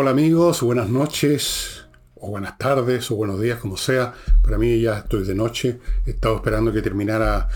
[0.00, 1.84] Hola amigos, buenas noches,
[2.14, 4.14] o buenas tardes, o buenos días, como sea.
[4.44, 5.80] Para mí ya estoy de noche.
[6.06, 7.48] He esperando que terminara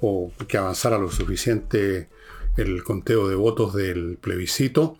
[0.00, 2.08] o que avanzara lo suficiente
[2.56, 4.96] el conteo de votos del plebiscito.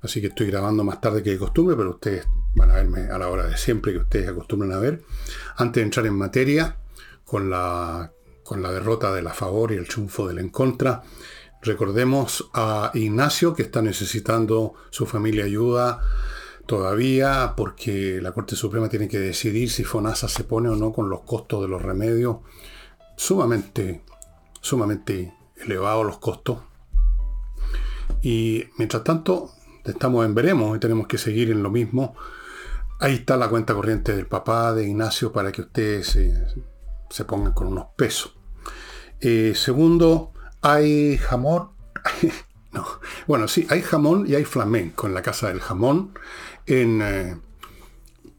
[0.00, 3.18] Así que estoy grabando más tarde que de costumbre, pero ustedes van a verme a
[3.18, 5.02] la hora de siempre que ustedes acostumbran a ver.
[5.56, 6.76] Antes de entrar en materia,
[7.24, 8.12] con la,
[8.44, 11.02] con la derrota de la favor y el triunfo del en contra,
[11.62, 16.00] recordemos a Ignacio que está necesitando su familia ayuda
[16.66, 21.10] todavía porque la Corte Suprema tiene que decidir si FONASA se pone o no con
[21.10, 22.38] los costos de los remedios
[23.16, 24.02] sumamente,
[24.60, 26.58] sumamente elevados los costos.
[28.22, 29.50] Y mientras tanto,
[29.84, 32.14] estamos en veremos y tenemos que seguir en lo mismo.
[33.00, 36.06] Ahí está la cuenta corriente del papá de Ignacio para que ustedes
[37.10, 38.34] se, pongan con unos pesos.
[39.20, 41.70] Eh, segundo, hay jamón.
[42.72, 42.86] no,
[43.26, 46.14] bueno, sí, hay jamón y hay flamenco en la casa del jamón
[46.66, 47.36] en eh,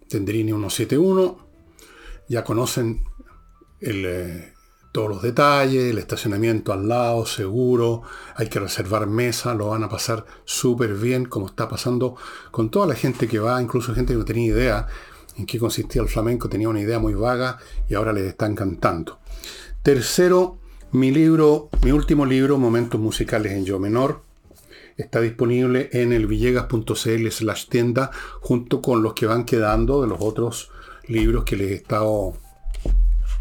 [0.08, 1.40] Tenderini 171.
[2.28, 3.04] Ya conocen
[3.82, 4.54] eh,
[4.92, 8.04] todos los detalles, el estacionamiento al lado, seguro,
[8.36, 12.16] hay que reservar mesa, lo van a pasar súper bien, como está pasando
[12.50, 14.88] con toda la gente que va, incluso gente que no tenía idea
[15.38, 17.58] en qué consistía el flamenco, tenía una idea muy vaga
[17.90, 19.20] y ahora les está encantando.
[19.84, 20.60] Tercero,
[20.94, 24.24] mi libro, mi último libro, Momentos Musicales en Yo Menor,
[24.98, 30.20] está disponible en el villegas.cl slash tienda junto con los que van quedando de los
[30.22, 30.72] otros
[31.08, 32.34] libros que les he estado,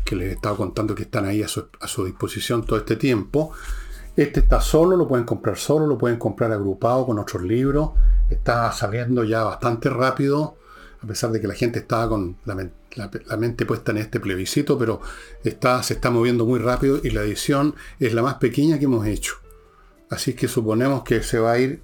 [0.04, 2.96] que les he estado contando que están ahí a su, a su disposición todo este
[2.96, 3.52] tiempo.
[4.16, 7.90] Este está solo, lo pueden comprar solo, lo pueden comprar agrupado con otros libros.
[8.30, 10.56] Está saliendo ya bastante rápido,
[11.02, 14.78] a pesar de que la gente estaba con la, la, mente puesta en este plebiscito,
[14.78, 15.00] pero
[15.42, 19.06] está, se está moviendo muy rápido y la edición es la más pequeña que hemos
[19.06, 19.43] hecho.
[20.14, 21.82] Así que suponemos que se va a ir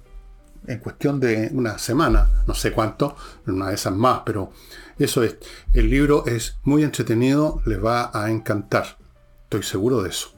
[0.65, 3.15] en cuestión de una semana, no sé cuánto,
[3.45, 4.51] una de esas más, pero
[4.97, 5.35] eso es.
[5.73, 8.97] El libro es muy entretenido, les va a encantar.
[9.43, 10.33] Estoy seguro de eso.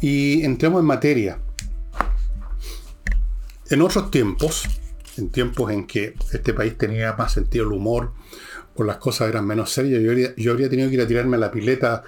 [0.00, 1.38] Y entremos en materia.
[3.68, 4.64] En otros tiempos,
[5.18, 8.14] en tiempos en que este país tenía más sentido el humor,
[8.86, 10.02] las cosas eran menos serias,
[10.36, 12.04] yo habría, tenido que ir a tirarme a la pileta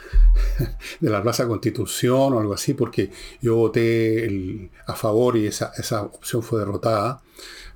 [1.01, 3.11] de la Plaza Constitución o algo así, porque
[3.41, 7.21] yo voté a favor y esa opción fue derrotada.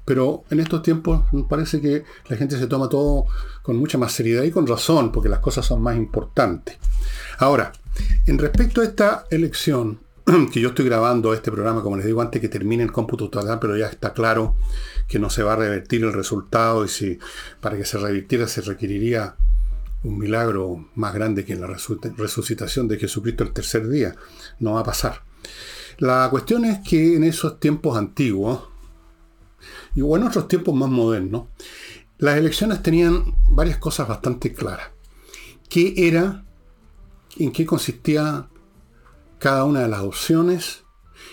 [0.05, 3.25] Pero en estos tiempos parece que la gente se toma todo
[3.63, 6.77] con mucha más seriedad y con razón, porque las cosas son más importantes.
[7.39, 7.73] Ahora,
[8.27, 10.01] en respecto a esta elección,
[10.53, 13.59] que yo estoy grabando este programa, como les digo, antes que termine el cómputo total,
[13.61, 14.57] pero ya está claro
[15.07, 17.19] que no se va a revertir el resultado y si
[17.61, 19.37] para que se revirtiera se requeriría
[20.03, 24.15] un milagro más grande que la resucitación de Jesucristo el tercer día.
[24.61, 25.23] No va a pasar.
[25.99, 28.69] La cuestión es que en esos tiempos antiguos,
[29.95, 31.49] y en otros tiempos más modernos,
[32.19, 34.89] las elecciones tenían varias cosas bastante claras.
[35.69, 36.45] ¿Qué era?
[37.39, 38.49] ¿En qué consistía
[39.45, 40.85] cada una de las opciones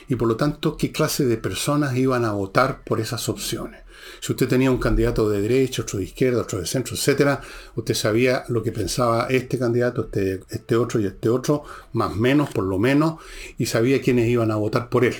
[0.09, 3.83] y por lo tanto qué clase de personas iban a votar por esas opciones.
[4.19, 7.39] Si usted tenía un candidato de derecha, otro de izquierda, otro de centro, etc.,
[7.73, 11.63] usted sabía lo que pensaba este candidato, este, este otro y este otro,
[11.93, 13.21] más menos, por lo menos,
[13.57, 15.15] y sabía quiénes iban a votar por él.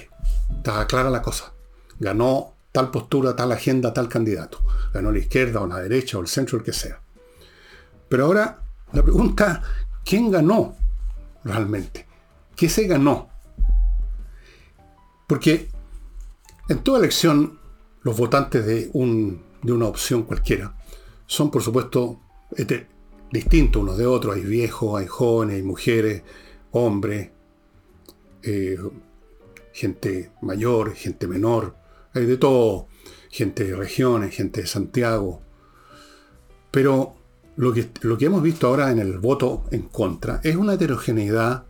[0.57, 1.53] Estaba clara la cosa.
[1.97, 4.59] Ganó tal postura, tal agenda, tal candidato.
[4.93, 6.99] Ganó la izquierda o la derecha o el centro, el que sea.
[8.09, 9.63] Pero ahora la pregunta,
[10.03, 10.75] ¿quién ganó
[11.45, 12.10] realmente?
[12.61, 13.27] ¿Qué se ganó?
[15.25, 15.69] Porque
[16.69, 17.57] en toda elección
[18.03, 20.77] los votantes de, una opción cualquiera
[21.25, 22.19] son por supuesto
[22.55, 22.85] este,
[23.31, 24.35] distintos unos de otros.
[24.35, 26.21] Hay viejos, hay jóvenes, hay mujeres,
[26.69, 27.31] hombres,
[28.43, 28.77] eh,
[29.73, 31.75] gente mayor, gente menor,
[32.13, 32.89] hay de todo,
[33.31, 35.41] gente de regiones, gente de Santiago.
[36.69, 37.15] Pero
[37.55, 41.65] lo que, lo que hemos visto ahora en el voto en contra es una heterogeneidad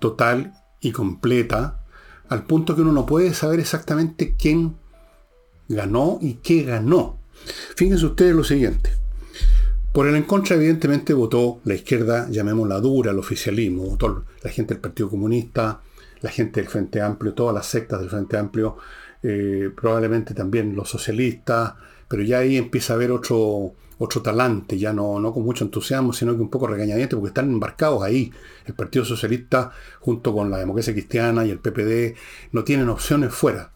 [0.00, 1.84] total y completa,
[2.28, 4.76] al punto que uno no puede saber exactamente quién
[5.68, 7.18] ganó y qué ganó.
[7.76, 8.90] Fíjense ustedes lo siguiente.
[9.92, 14.74] Por el en contra, evidentemente, votó la izquierda, llamémosla dura, el oficialismo, votó la gente
[14.74, 15.80] del Partido Comunista,
[16.20, 18.76] la gente del Frente Amplio, todas las sectas del Frente Amplio,
[19.22, 21.74] eh, probablemente también los socialistas,
[22.06, 26.14] pero ya ahí empieza a haber otro, otro talante, ya no, no con mucho entusiasmo,
[26.14, 28.32] sino que un poco regañadiente, porque están embarcados ahí.
[28.64, 32.16] El Partido Socialista, junto con la democracia cristiana y el PPD,
[32.52, 33.72] no tienen opciones fuera.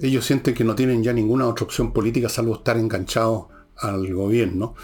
[0.00, 4.74] Ellos sienten que no tienen ya ninguna otra opción política salvo estar enganchados al gobierno.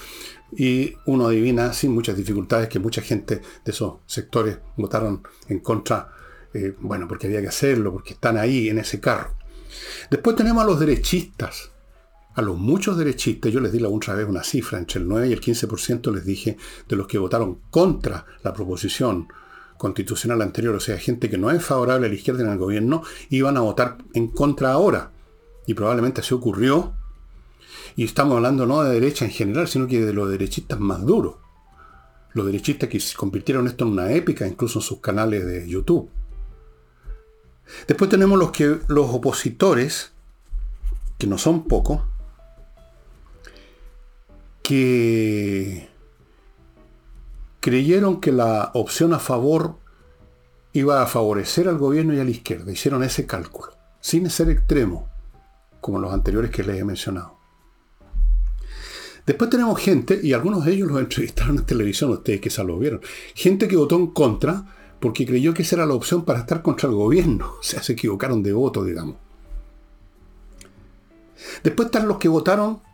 [0.52, 6.10] Y uno adivina sin muchas dificultades que mucha gente de esos sectores votaron en contra,
[6.52, 9.32] eh, bueno, porque había que hacerlo, porque están ahí en ese carro.
[10.10, 11.70] Después tenemos a los derechistas,
[12.38, 15.28] a los muchos derechistas, yo les di la otra vez una cifra, entre el 9
[15.28, 16.56] y el 15% les dije
[16.88, 19.26] de los que votaron contra la proposición
[19.76, 23.02] constitucional anterior, o sea, gente que no es favorable a la izquierda en el gobierno,
[23.30, 25.10] iban a votar en contra ahora.
[25.66, 26.92] Y probablemente así ocurrió.
[27.96, 31.38] Y estamos hablando no de derecha en general, sino que de los derechistas más duros.
[32.34, 36.08] Los derechistas que convirtieron esto en una épica, incluso en sus canales de YouTube.
[37.88, 40.12] Después tenemos los, que, los opositores,
[41.18, 42.02] que no son pocos,
[44.68, 45.88] que
[47.58, 49.78] creyeron que la opción a favor
[50.74, 52.70] iba a favorecer al gobierno y a la izquierda.
[52.70, 53.72] Hicieron ese cálculo,
[54.02, 55.08] sin ser extremo,
[55.80, 57.38] como los anteriores que les he mencionado.
[59.24, 63.00] Después tenemos gente, y algunos de ellos los entrevistaron en televisión, ustedes que lo vieron,
[63.34, 64.66] gente que votó en contra
[65.00, 67.54] porque creyó que esa era la opción para estar contra el gobierno.
[67.60, 69.16] O sea, se equivocaron de voto, digamos.
[71.62, 72.86] Después están los que votaron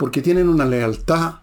[0.00, 1.40] porque tienen una lealtad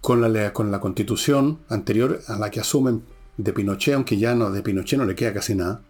[0.00, 3.02] con la, con la constitución anterior a la que asumen
[3.36, 5.82] de Pinochet, aunque ya no, de Pinochet no le queda casi nada.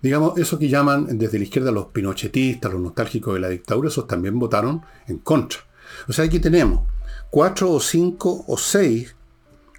[0.00, 4.06] Digamos, eso que llaman desde la izquierda los pinochetistas, los nostálgicos de la dictadura, esos
[4.06, 5.58] también votaron en contra.
[6.06, 6.82] O sea, aquí tenemos
[7.30, 9.16] cuatro o cinco o seis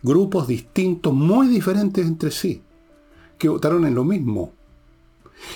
[0.03, 2.61] grupos distintos, muy diferentes entre sí,
[3.37, 4.51] que votaron en lo mismo.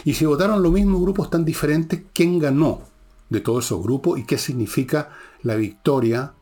[0.06, 2.94] Y si votaron los mismos grupos tan diferentes, ¿quién ganó?
[3.34, 5.10] de todos esos grupos y qué significa
[5.44, 6.34] la victoria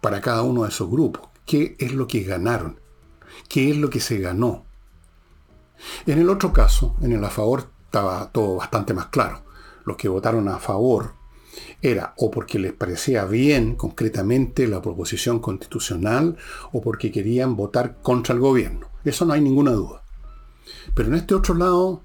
[0.00, 1.28] para cada uno de esos grupos.
[1.44, 2.78] ¿Qué es lo que ganaron?
[3.48, 4.64] ¿Qué es lo que se ganó?
[6.06, 9.42] En el otro caso, en el a favor, estaba todo bastante más claro.
[9.84, 11.14] Los que votaron a favor
[11.80, 16.36] era o porque les parecía bien concretamente la proposición constitucional
[16.72, 18.88] o porque querían votar contra el gobierno.
[19.04, 20.02] Eso no hay ninguna duda.
[20.94, 22.02] Pero en este otro lado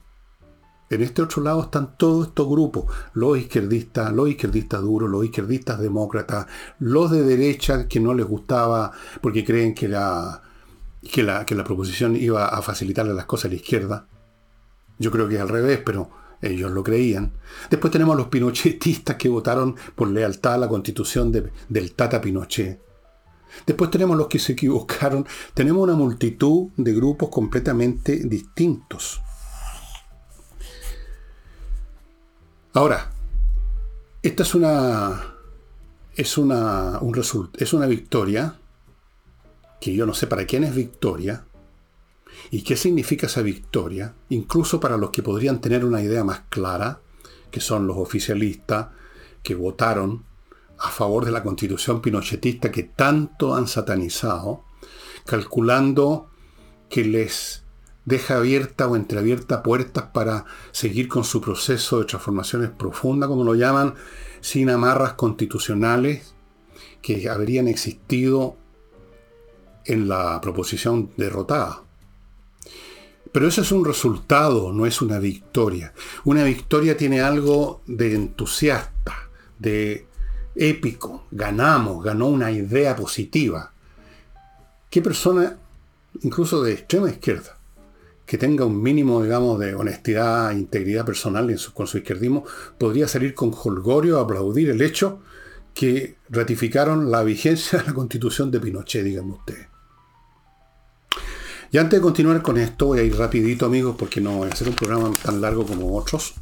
[0.94, 5.80] en este otro lado están todos estos grupos, los izquierdistas, los izquierdistas duros, los izquierdistas
[5.80, 6.48] demócratas,
[6.80, 8.92] los de derecha que no les gustaba
[9.22, 10.42] porque creen que la,
[11.12, 14.08] que la, que la proposición iba a facilitarle las cosas a la izquierda.
[15.00, 16.10] Yo creo que es al revés, pero
[16.42, 17.34] ellos lo creían.
[17.70, 22.82] Después tenemos a los pinochetistas que votaron por lealtad a la constitución del Tata Pinochet.
[23.66, 25.26] Después tenemos los que se equivocaron.
[25.54, 29.23] Tenemos una multitud de grupos completamente distintos.
[32.76, 33.12] Ahora,
[34.24, 35.36] esta es una.
[36.16, 36.98] Es una.
[37.00, 38.60] Un es una victoria.
[39.80, 41.46] Que yo no sé para quién es victoria.
[42.50, 44.16] Y qué significa esa victoria.
[44.30, 47.02] Incluso para los que podrían tener una idea más clara.
[47.52, 48.88] Que son los oficialistas.
[49.44, 50.26] Que votaron
[50.80, 54.64] a favor de la constitución pinochetista que tanto han satanizado.
[55.26, 56.32] Calculando
[56.90, 57.63] que les
[58.06, 63.56] deja abierta o entreabierta puertas para seguir con su proceso de transformaciones profundas, como lo
[63.56, 63.96] llaman,
[64.42, 66.34] sin amarras constitucionales
[67.02, 68.58] que habrían existido
[69.86, 71.84] en la proposición derrotada.
[73.32, 75.94] Pero eso es un resultado, no es una victoria.
[76.24, 80.06] Una victoria tiene algo de entusiasta, de
[80.56, 81.26] épico.
[81.32, 83.74] Ganamos, ganó una idea positiva.
[84.90, 85.58] ¿Qué persona,
[86.22, 87.53] incluso de extrema izquierda,
[88.34, 92.44] que tenga un mínimo, digamos, de honestidad integridad personal con su izquierdismo,
[92.80, 95.20] podría salir con holgorio a aplaudir el hecho
[95.76, 99.68] que ratificaron la vigencia de la constitución de Pinochet, digamos usted.
[101.72, 104.54] Y antes de continuar con esto, voy a ir rapidito amigos, porque no voy a
[104.54, 106.34] hacer un programa tan largo como otros.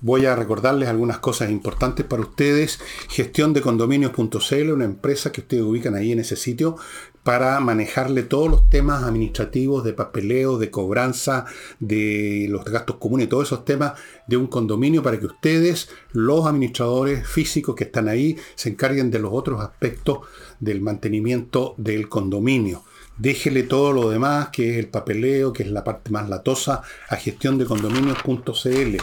[0.00, 2.78] Voy a recordarles algunas cosas importantes para ustedes.
[3.08, 6.76] Gestión de condominios.cl, una empresa que ustedes ubican ahí en ese sitio,
[7.22, 11.46] para manejarle todos los temas administrativos de papeleo, de cobranza,
[11.78, 13.92] de los gastos comunes, todos esos temas
[14.26, 19.20] de un condominio para que ustedes, los administradores físicos que están ahí, se encarguen de
[19.20, 20.20] los otros aspectos
[20.58, 22.82] del mantenimiento del condominio.
[23.18, 27.16] Déjele todo lo demás, que es el papeleo, que es la parte más latosa, a
[27.16, 28.96] gestión de condominios.cl.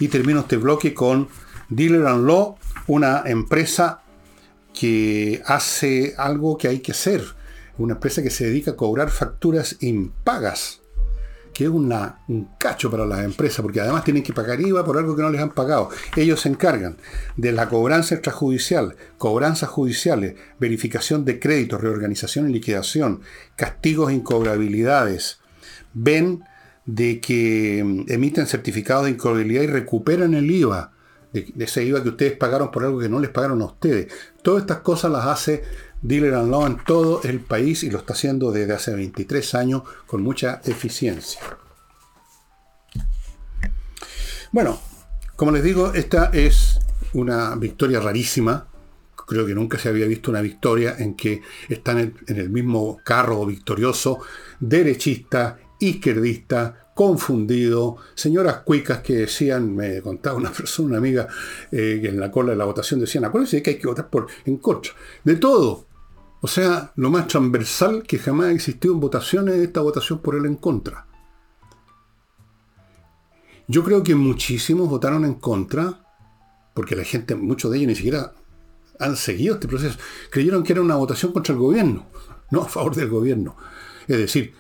[0.01, 1.29] Y termino este bloque con
[1.69, 2.57] Dealer and Law,
[2.87, 4.03] una empresa
[4.79, 7.23] que hace algo que hay que hacer.
[7.79, 10.78] Una empresa que se dedica a cobrar facturas impagas
[11.59, 15.17] que es un cacho para las empresas, porque además tienen que pagar IVA por algo
[15.17, 15.89] que no les han pagado.
[16.15, 16.99] Ellos se encargan
[17.37, 23.23] de la cobranza extrajudicial, cobranzas judiciales, verificación de créditos, reorganización y liquidación,
[23.57, 25.41] castigos e incobrabilidades.
[25.95, 26.45] Ven
[26.87, 30.93] de que mm, emiten certificados de incobrabilidad y recuperan el IVA,
[31.33, 34.13] de, ese IVA que ustedes pagaron por algo que no les pagaron a ustedes.
[34.43, 35.65] Todas estas cosas las hace
[36.03, 39.83] Dealer and Law en todo el país y lo está haciendo desde hace 23 años
[40.07, 41.41] con mucha eficiencia.
[44.51, 44.81] Bueno,
[45.37, 46.81] como les digo, esta es
[47.13, 48.67] una victoria rarísima.
[49.27, 53.45] Creo que nunca se había visto una victoria en que están en, el mismo carro
[53.45, 54.21] victorioso,
[54.59, 61.29] derechista, izquierdista, confundido, señoras cuicas que decían, me contaba una persona, una amiga,
[61.71, 64.27] eh, que en la cola de la votación decían, acuérdense que hay que votar por,
[64.47, 65.88] en contra, de todo,
[66.41, 70.47] o sea, lo más transversal que jamás existió en votaciones es esta votación por él
[70.47, 71.07] en contra.
[73.67, 76.05] Yo creo que muchísimos votaron en contra,
[76.75, 78.33] porque la gente, muchos de ellos ni siquiera
[78.99, 79.99] han seguido este proceso.
[80.31, 82.07] Creyeron que era una votación contra el gobierno,
[82.51, 83.57] no a favor del gobierno.
[84.07, 84.55] Es decir,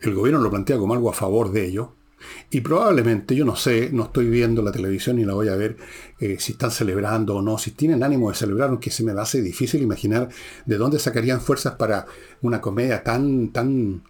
[0.00, 1.88] el gobierno lo plantea como algo a favor de ellos,
[2.50, 5.76] y probablemente, yo no sé, no estoy viendo la televisión y la voy a ver
[6.18, 9.42] eh, si están celebrando o no, si tienen ánimo de celebrar, aunque se me hace
[9.42, 10.28] difícil imaginar
[10.64, 12.06] de dónde sacarían fuerzas para
[12.42, 14.02] una comedia tan, tan,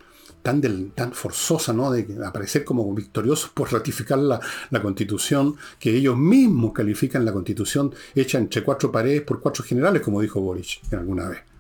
[0.43, 1.91] tan, forzosa, ¿no?
[1.91, 7.93] De aparecer como victoriosos por ratificar la, la, constitución, que ellos mismos califican la constitución
[8.15, 11.56] hecha entre cuatro paredes por cuatro generales, como dijo Boric alguna vez.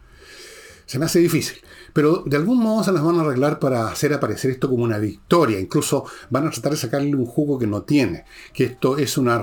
[0.86, 1.58] Se me hace difícil.
[1.92, 4.98] Pero de algún modo se las van a arreglar para hacer aparecer esto como una
[4.98, 5.58] victoria.
[5.58, 8.24] Incluso van a tratar de sacarle un jugo que no tiene.
[8.52, 9.42] Que esto es una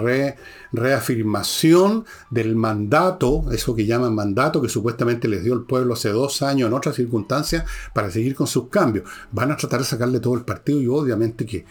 [0.72, 6.42] reafirmación del mandato, eso que llaman mandato, que supuestamente les dio el pueblo hace dos
[6.42, 9.10] años en otras circunstancias para seguir con sus cambios.
[9.32, 11.66] Van a tratar de sacarle todo el partido y obviamente que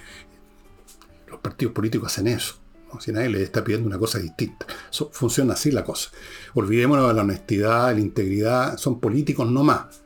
[1.29, 2.62] los partidos políticos hacen eso.
[3.01, 4.67] Si nadie les está pidiendo una cosa distinta.
[5.13, 6.11] funciona así la cosa.
[6.55, 8.77] Olvidémonos de la honestidad, la integridad.
[8.77, 10.03] Son políticos no más.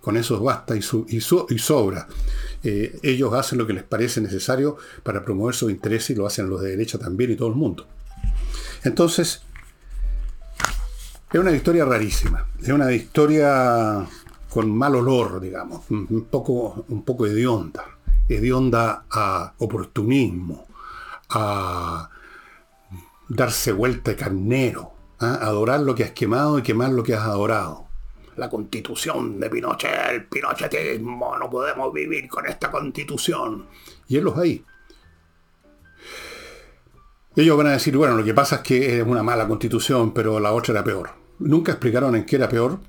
[0.00, 2.06] Con eso basta y, sobra.
[2.62, 6.48] Eh, ellos hacen lo que les parece necesario para promover sus intereses y lo hacen
[6.48, 7.86] los de derecha también y todo el mundo.
[8.84, 9.42] Entonces,
[11.30, 12.46] es una victoria rarísima.
[12.60, 14.06] Es una victoria
[14.48, 15.82] con mal olor, digamos.
[15.90, 17.84] Un poco, un poco hedionda.
[18.28, 20.66] Hedionda a oportunismo,
[21.30, 22.08] a
[23.28, 25.38] darse vuelta de carnero, ¿ah?
[25.42, 27.86] adorar lo que has quemado y quemar lo que has adorado.
[28.36, 33.66] La constitución de Pinochet, el pinochetismo, no podemos vivir con esta constitución.
[34.06, 34.64] Y él los ahí.
[37.34, 40.40] Ellos van a decir, bueno, lo que pasa es que es una mala constitución, pero
[40.40, 41.10] la otra era peor.
[41.40, 42.80] Nunca explicaron en qué era peor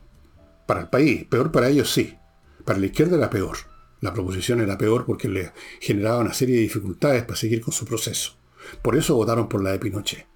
[0.65, 1.25] para el país.
[1.25, 2.15] Peor para ellos sí.
[2.65, 3.57] Para la izquierda era peor.
[4.01, 7.85] La proposición era peor porque le generaba una serie de dificultades para seguir con su
[7.85, 8.38] proceso.
[8.81, 10.27] Por eso votaron por la de Pinochet.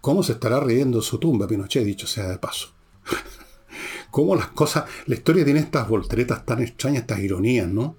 [0.00, 2.74] ¿Cómo se estará riendo su tumba Pinochet, dicho sea de paso?
[4.10, 4.84] ¿Cómo las cosas...
[5.06, 7.96] La historia tiene estas volteretas tan extrañas, estas ironías, ¿no?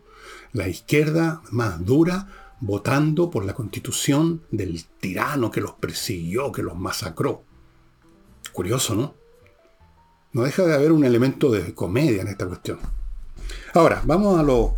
[0.53, 2.27] La izquierda más dura
[2.59, 7.43] votando por la constitución del tirano que los persiguió, que los masacró.
[8.53, 9.15] Curioso, ¿no?
[10.33, 12.79] No deja de haber un elemento de comedia en esta cuestión.
[13.73, 14.75] Ahora, vamos a lo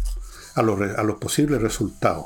[0.55, 2.25] a los, posibles resultados.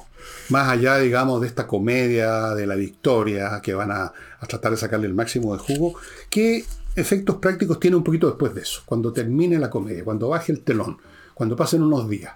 [0.50, 4.14] Más allá, digamos, de esta comedia de la victoria que van a,
[4.48, 5.96] tratar de sacarle el máximo de jugo,
[6.30, 6.66] ¿qué
[6.96, 8.82] efectos prácticos tiene un poquito después de eso?
[8.86, 10.98] Cuando termine la comedia, cuando baje el telón,
[11.34, 12.34] cuando pasen unos días,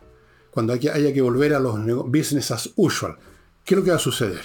[0.52, 1.76] cuando haya, haya que volver a los
[2.06, 3.18] business as usual,
[3.64, 4.44] ¿qué es lo que va a suceder?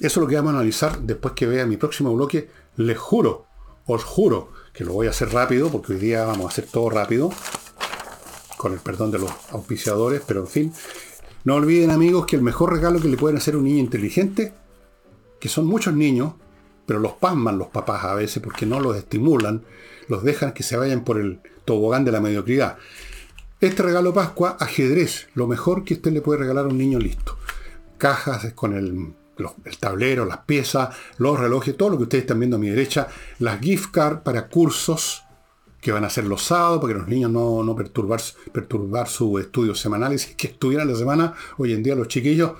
[0.00, 2.48] Eso es lo que vamos a analizar después que vea mi próximo bloque.
[2.76, 3.46] Les juro,
[3.86, 6.90] os juro que lo voy a hacer rápido, porque hoy día vamos a hacer todo
[6.90, 7.30] rápido
[8.56, 10.72] con el perdón de los auspiciadores, pero en fin.
[11.44, 14.54] No olviden amigos que el mejor regalo que le pueden hacer a un niño inteligente,
[15.38, 16.32] que son muchos niños,
[16.86, 19.62] pero los pasman los papás a veces porque no los estimulan,
[20.08, 22.78] los dejan que se vayan por el tobogán de la mediocridad.
[23.60, 27.36] Este regalo Pascua, ajedrez, lo mejor que usted le puede regalar a un niño listo.
[27.98, 29.14] Cajas con el,
[29.64, 33.08] el tablero, las piezas, los relojes, todo lo que ustedes están viendo a mi derecha,
[33.38, 35.23] las gift cards para cursos,
[35.84, 38.18] que van a ser los sábados, para que los niños no, no perturbar,
[38.50, 42.52] perturbar sus estudios semanales, que estuvieran la semana, hoy en día los chiquillos,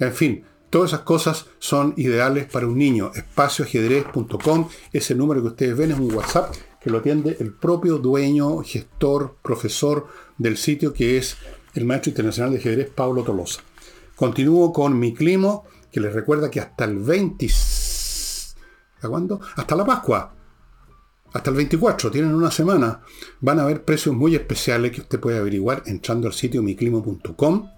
[0.00, 3.12] en fin, todas esas cosas son ideales para un niño.
[3.14, 8.64] Espacioajedrez.com, ese número que ustedes ven es un WhatsApp que lo atiende el propio dueño,
[8.64, 11.36] gestor, profesor del sitio, que es
[11.74, 13.60] el maestro internacional de ajedrez Pablo Tolosa.
[14.16, 18.56] Continúo con mi climo, que les recuerda que hasta el 26
[19.02, 19.40] ¿A cuándo?
[19.54, 20.41] Hasta la Pascua.
[21.32, 23.00] Hasta el 24, tienen una semana.
[23.40, 27.70] Van a haber precios muy especiales que usted puede averiguar entrando al sitio miclimo.com.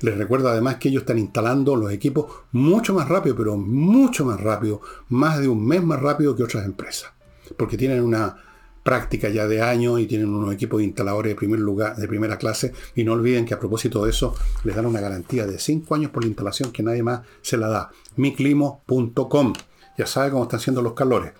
[0.00, 4.40] Les recuerdo además que ellos están instalando los equipos mucho más rápido, pero mucho más
[4.40, 7.10] rápido, más de un mes más rápido que otras empresas.
[7.56, 8.36] Porque tienen una
[8.82, 12.38] práctica ya de años y tienen unos equipos de instaladores de primer lugar, de primera
[12.38, 12.72] clase.
[12.94, 16.10] Y no olviden que a propósito de eso, les dan una garantía de 5 años
[16.10, 17.90] por la instalación que nadie más se la da.
[18.16, 19.52] miclimo.com.
[19.98, 21.32] Ya sabe cómo están siendo los calores.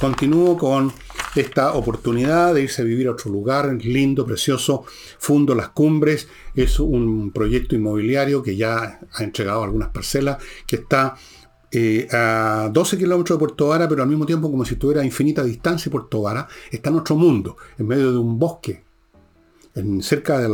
[0.00, 0.92] Continúo con
[1.34, 4.84] esta oportunidad de irse a vivir a otro lugar lindo, precioso.
[5.18, 6.28] Fundo Las Cumbres.
[6.54, 11.14] Es un proyecto inmobiliario que ya ha entregado algunas parcelas, que está
[11.72, 15.04] eh, a 12 kilómetros de Puerto Vara, pero al mismo tiempo como si estuviera a
[15.04, 18.82] infinita distancia de Puerto Vara, está en otro mundo, en medio de un bosque,
[19.76, 20.52] en, cerca del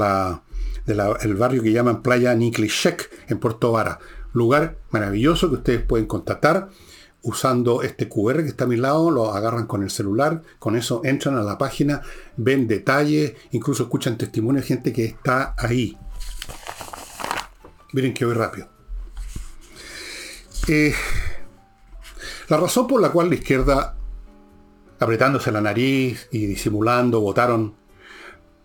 [0.87, 3.99] de barrio que llaman Playa Niklishek, en Puerto Vara.
[4.35, 6.69] Lugar maravilloso que ustedes pueden contactar
[7.27, 11.01] usando este QR que está a mi lado, lo agarran con el celular, con eso
[11.05, 12.01] entran a la página,
[12.37, 15.99] ven detalles, incluso escuchan testimonios de gente que está ahí.
[17.93, 18.69] Miren que voy rápido.
[20.69, 20.95] Eh,
[22.49, 23.97] la razón por la cual la izquierda,
[25.01, 27.75] apretándose la nariz y disimulando, votaron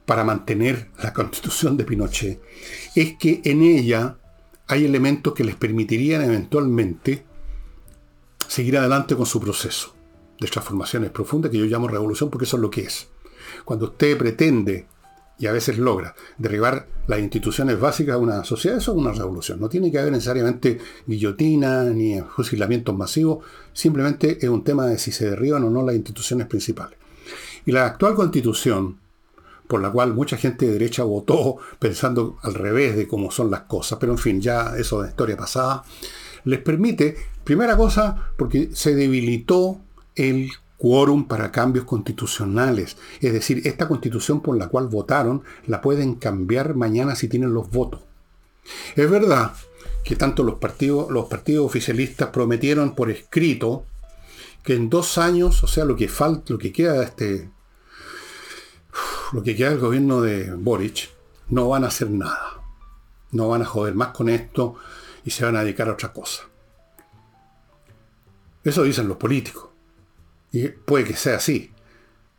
[0.06, 2.40] para mantener la constitución de Pinochet,
[2.96, 4.18] es que en ella
[4.68, 7.31] hay elementos que les permitirían eventualmente
[8.52, 9.94] seguir adelante con su proceso
[10.38, 13.08] de transformaciones profundas que yo llamo revolución porque eso es lo que es.
[13.64, 14.88] Cuando usted pretende
[15.40, 19.58] y a veces logra derribar las instituciones básicas de una sociedad, eso es una revolución.
[19.62, 25.14] No tiene que haber necesariamente guillotina ni fusilamientos masivos, simplemente es un tema de si
[25.14, 27.00] se derriban o no las instituciones principales.
[27.66, 29.00] Y la actual constitución,
[29.70, 33.62] por la cual mucha gente de derecha votó pensando al revés de cómo son las
[33.62, 35.86] cosas, pero en fin, ya eso de historia pasada,
[36.44, 37.16] les permite,
[37.52, 39.82] primera cosa, porque se debilitó
[40.16, 42.96] el quórum para cambios constitucionales.
[43.20, 47.70] Es decir, esta constitución por la cual votaron la pueden cambiar mañana si tienen los
[47.70, 48.00] votos.
[48.96, 49.52] Es verdad
[50.06, 53.84] que tanto los partidos, los partidos oficialistas prometieron por escrito
[54.64, 57.50] que en dos años, o sea, lo que falta, lo que queda de este,
[59.34, 61.10] lo que queda del gobierno de Boric,
[61.50, 62.62] no van a hacer nada.
[63.32, 64.76] No van a joder más con esto
[65.26, 66.44] y se van a dedicar a otra cosa.
[68.64, 69.70] Eso dicen los políticos.
[70.52, 71.72] Y puede que sea así.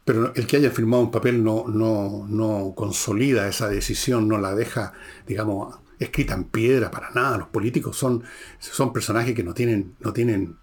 [0.05, 4.55] Pero el que haya firmado un papel no, no, no consolida esa decisión, no la
[4.55, 4.93] deja,
[5.27, 7.39] digamos, escrita en piedra para nada.
[7.39, 8.25] Los políticos son,
[8.59, 10.57] son personajes que no tienen, no, tienen,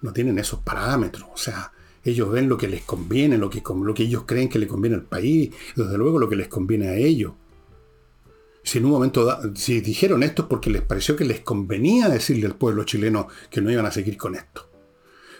[0.00, 1.28] no tienen esos parámetros.
[1.32, 1.72] O sea,
[2.04, 4.96] ellos ven lo que les conviene, lo que, lo que ellos creen que le conviene
[4.96, 7.32] al país, desde luego lo que les conviene a ellos.
[8.62, 12.46] Si en un momento, si dijeron esto es porque les pareció que les convenía decirle
[12.46, 14.67] al pueblo chileno que no iban a seguir con esto.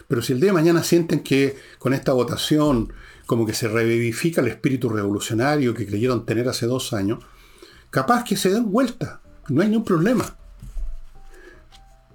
[0.09, 2.91] Pero si el día de mañana sienten que con esta votación
[3.27, 7.23] como que se revivifica el espíritu revolucionario que creyeron tener hace dos años,
[7.91, 9.21] capaz que se den vuelta.
[9.49, 10.35] No hay ningún problema.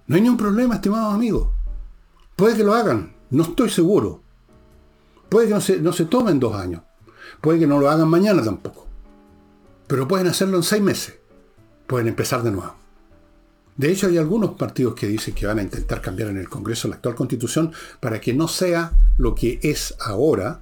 [0.09, 1.50] No hay ningún problema, estimados amigos.
[2.35, 4.22] Puede que lo hagan, no estoy seguro.
[5.28, 6.83] Puede que no se, no se tomen dos años.
[7.40, 8.88] Puede que no lo hagan mañana tampoco.
[9.87, 11.14] Pero pueden hacerlo en seis meses.
[11.87, 12.74] Pueden empezar de nuevo.
[13.77, 16.87] De hecho, hay algunos partidos que dicen que van a intentar cambiar en el Congreso
[16.87, 20.61] la actual constitución para que no sea lo que es ahora,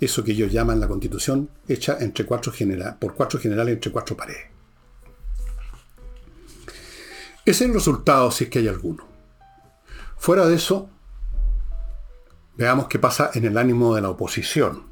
[0.00, 2.52] eso que ellos llaman la constitución hecha entre cuatro
[3.00, 4.46] por cuatro generales entre cuatro paredes.
[7.44, 9.04] Ese es el resultado si es que hay alguno.
[10.16, 10.88] Fuera de eso,
[12.56, 14.84] veamos qué pasa en el ánimo de la oposición.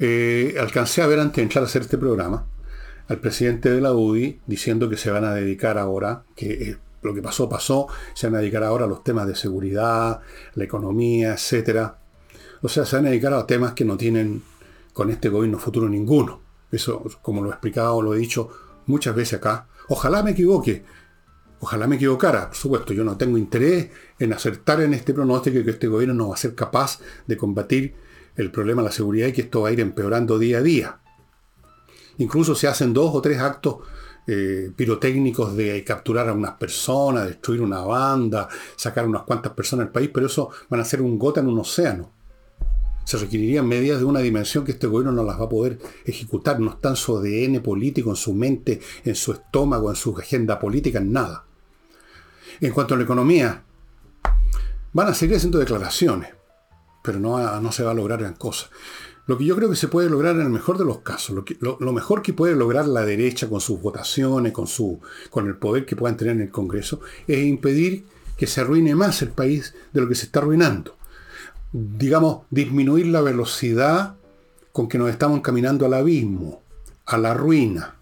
[0.00, 2.46] Eh, alcancé a ver antes de entrar a hacer este programa
[3.08, 7.14] al presidente de la UDI diciendo que se van a dedicar ahora, que eh, lo
[7.14, 10.20] que pasó pasó, se van a dedicar ahora a los temas de seguridad,
[10.54, 11.92] la economía, etc.
[12.62, 14.42] O sea, se van a dedicar a temas que no tienen
[14.92, 16.40] con este gobierno futuro ninguno.
[16.70, 18.50] Eso, como lo he explicado, lo he dicho
[18.86, 19.68] muchas veces acá.
[19.88, 20.84] Ojalá me equivoque.
[21.60, 22.48] Ojalá me equivocara.
[22.48, 26.28] Por supuesto, yo no tengo interés en acertar en este pronóstico que este gobierno no
[26.28, 27.94] va a ser capaz de combatir
[28.36, 31.00] el problema de la seguridad y que esto va a ir empeorando día a día.
[32.18, 33.76] Incluso se hacen dos o tres actos
[34.26, 39.92] eh, pirotécnicos de capturar a unas personas, destruir una banda, sacar unas cuantas personas del
[39.92, 42.12] país, pero eso van a ser un gota en un océano.
[43.04, 46.60] Se requerirían medidas de una dimensión que este gobierno no las va a poder ejecutar.
[46.60, 50.58] No está en su ADN político, en su mente, en su estómago, en su agenda
[50.58, 51.46] política, en nada.
[52.60, 53.64] En cuanto a la economía,
[54.92, 56.38] van a seguir haciendo declaraciones
[57.08, 58.68] pero no, no se va a lograr gran cosa.
[59.28, 61.92] Lo que yo creo que se puede lograr en el mejor de los casos, lo,
[61.92, 65.96] mejor que puede lograr la derecha con sus votaciones, con, su, con el poder que
[65.96, 68.06] puedan tener en el Congreso, es impedir
[68.38, 70.96] que se arruine más el país de lo que se está arruinando.
[71.72, 74.16] Digamos, disminuir la velocidad
[74.72, 76.62] con que nos estamos encaminando al abismo,
[77.04, 77.96] a la ruina.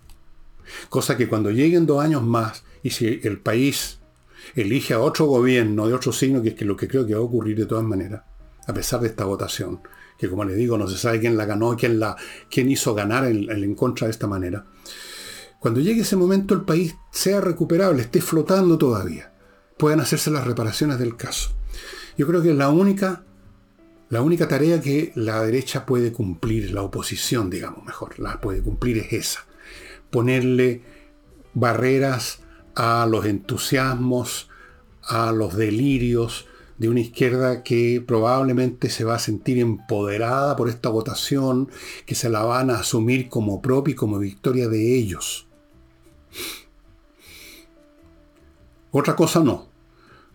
[0.89, 3.99] Cosa que cuando lleguen dos años más y si el país
[4.55, 7.25] elige a otro gobierno de otro signo, que es lo que creo que va a
[7.25, 8.23] ocurrir de todas maneras,
[8.69, 9.81] a pesar de esta votación,
[10.19, 12.17] que como les digo, no se sabe quién la ganó, quién, la,
[12.51, 14.67] quién hizo ganar el, en contra de esta manera.
[15.61, 19.33] Cuando llegue ese momento el país sea recuperable, esté flotando todavía,
[19.79, 21.51] puedan hacerse las reparaciones del caso.
[22.17, 23.25] Yo creo que la única,
[24.09, 28.99] la única tarea que la derecha puede cumplir, la oposición, digamos mejor, la puede cumplir
[28.99, 29.47] es esa.
[30.11, 30.83] Ponerle
[31.53, 32.41] barreras
[32.75, 34.49] a los entusiasmos,
[35.03, 36.47] a los delirios
[36.79, 41.71] de una izquierda que probablemente se va a sentir empoderada por esta votación,
[42.05, 45.47] que se la van a asumir como propia y como victoria de ellos.
[48.91, 49.69] Otra cosa no.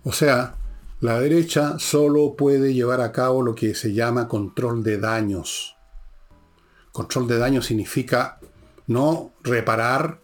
[0.03, 0.55] O sea,
[0.99, 5.75] la derecha solo puede llevar a cabo lo que se llama control de daños.
[6.91, 8.39] Control de daños significa
[8.87, 10.21] no reparar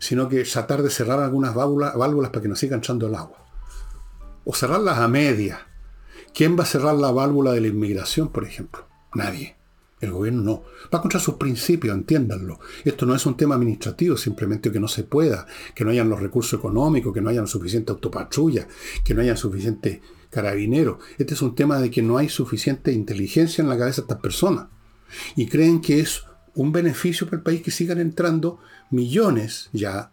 [0.00, 3.39] sino que tratar de cerrar algunas válvulas, para que no siga echando el agua.
[4.44, 5.66] O cerrarlas a media.
[6.34, 8.86] ¿Quién va a cerrar la válvula de la inmigración, por ejemplo?
[9.14, 9.56] Nadie.
[10.00, 10.62] El gobierno no.
[10.92, 12.58] Va contra sus principios, entiéndanlo.
[12.84, 16.20] Esto no es un tema administrativo, simplemente que no se pueda, que no hayan los
[16.20, 18.66] recursos económicos, que no hayan suficiente autopatrulla,
[19.04, 20.00] que no hayan suficiente
[20.30, 20.98] carabineros.
[21.18, 24.20] Este es un tema de que no hay suficiente inteligencia en la cabeza de estas
[24.20, 24.68] personas.
[25.36, 26.24] Y creen que es
[26.54, 28.58] un beneficio para el país que sigan entrando
[28.90, 30.12] millones ya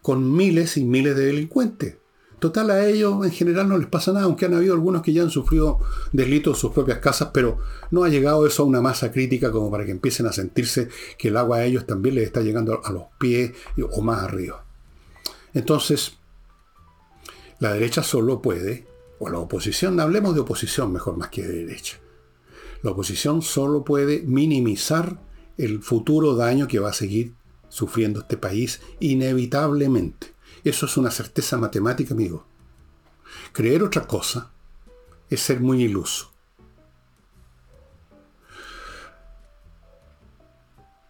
[0.00, 1.96] con miles y miles de delincuentes.
[2.42, 5.22] Total, a ellos en general no les pasa nada, aunque han habido algunos que ya
[5.22, 5.78] han sufrido
[6.10, 7.58] delitos en sus propias casas, pero
[7.92, 11.28] no ha llegado eso a una masa crítica como para que empiecen a sentirse que
[11.28, 13.52] el agua a ellos también les está llegando a los pies
[13.92, 14.64] o más arriba.
[15.54, 16.18] Entonces,
[17.60, 18.88] la derecha solo puede,
[19.20, 21.98] o la oposición, hablemos de oposición mejor más que de derecha.
[22.82, 25.20] La oposición solo puede minimizar
[25.58, 27.34] el futuro daño que va a seguir
[27.68, 30.31] sufriendo este país inevitablemente.
[30.64, 32.46] Eso es una certeza matemática, amigo.
[33.52, 34.50] Creer otra cosa
[35.28, 36.30] es ser muy iluso.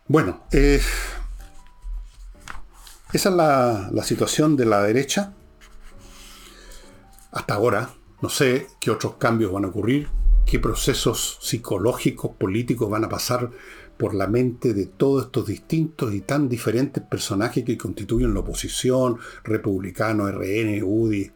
[0.08, 0.80] Bueno, eh,
[3.12, 5.34] esa es la, la situación de la derecha.
[7.30, 10.08] Hasta ahora, no sé qué otros cambios van a ocurrir,
[10.46, 13.50] qué procesos psicológicos, políticos van a pasar
[14.02, 19.20] por la mente de todos estos distintos y tan diferentes personajes que constituyen la oposición,
[19.44, 21.30] republicano, RN, UDI,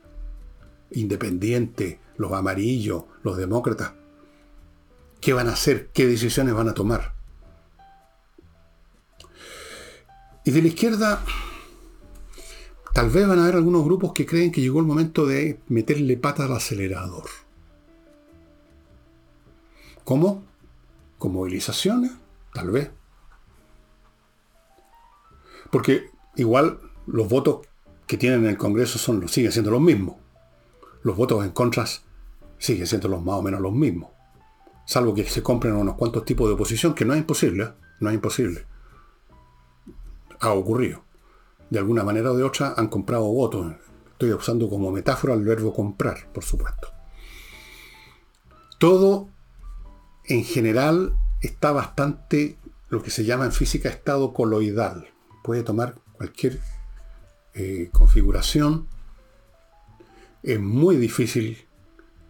[0.90, 3.92] independiente, los amarillos, los demócratas.
[5.20, 5.90] ¿Qué van a hacer?
[5.94, 7.14] ¿Qué decisiones van a tomar?
[10.44, 11.22] Y de la izquierda,
[12.92, 16.16] tal vez van a haber algunos grupos que creen que llegó el momento de meterle
[16.16, 17.28] pata al acelerador.
[20.02, 20.42] ¿Cómo?
[21.16, 22.25] ¿Con movilizaciones?
[22.56, 22.90] Tal vez.
[25.70, 27.66] Porque igual los votos
[28.06, 30.16] que tienen en el Congreso son, siguen siendo los mismos.
[31.02, 32.04] Los votos en contras
[32.56, 34.10] siguen siendo los más o menos los mismos.
[34.86, 37.72] Salvo que se compren unos cuantos tipos de oposición, que no es imposible, ¿eh?
[38.00, 38.64] no es imposible.
[40.40, 41.02] Ha ocurrido.
[41.68, 43.74] De alguna manera o de otra han comprado votos.
[44.12, 46.88] Estoy usando como metáfora el verbo comprar, por supuesto.
[48.78, 49.28] Todo
[50.24, 52.56] en general está bastante,
[52.88, 55.08] lo que se llama en física estado coloidal.
[55.42, 56.60] Puede tomar cualquier
[57.54, 58.86] eh, configuración.
[60.42, 61.66] Es muy difícil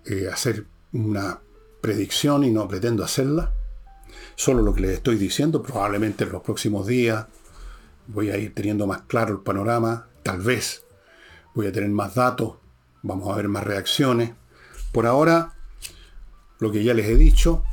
[0.05, 1.41] eh, hacer una
[1.81, 3.53] predicción y no pretendo hacerla.
[4.35, 7.27] Solo lo que les estoy diciendo, probablemente en los próximos días
[8.07, 10.09] voy a ir teniendo más claro el panorama.
[10.23, 10.85] Tal vez
[11.55, 12.57] voy a tener más datos,
[13.03, 14.33] vamos a ver más reacciones.
[14.93, 15.55] Por ahora,
[16.59, 17.65] lo que ya les he dicho,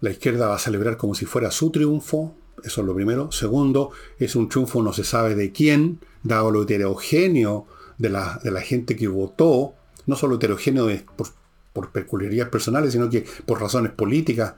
[0.00, 2.34] la izquierda va a celebrar como si fuera su triunfo,
[2.64, 3.30] eso es lo primero.
[3.32, 7.66] Segundo, es un triunfo no se sabe de quién, dado lo heterogéneo
[7.98, 9.74] de la, de la gente que votó,
[10.06, 11.28] no solo heterogéneo por,
[11.72, 14.54] por peculiaridades personales, sino que por razones políticas,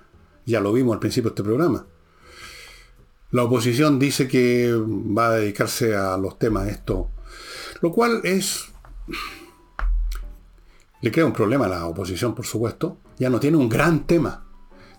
[0.46, 1.86] ya lo vimos al principio de este programa.
[3.30, 7.10] La oposición dice que va a dedicarse a los temas esto,
[7.80, 8.66] lo cual es...
[11.02, 12.98] Le crea un problema a la oposición, por supuesto.
[13.18, 14.49] Ya no tiene un gran tema.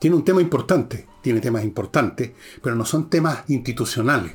[0.02, 2.32] Tiene un tema importante, tiene temas importantes,
[2.64, 4.34] pero no son temas institucionales.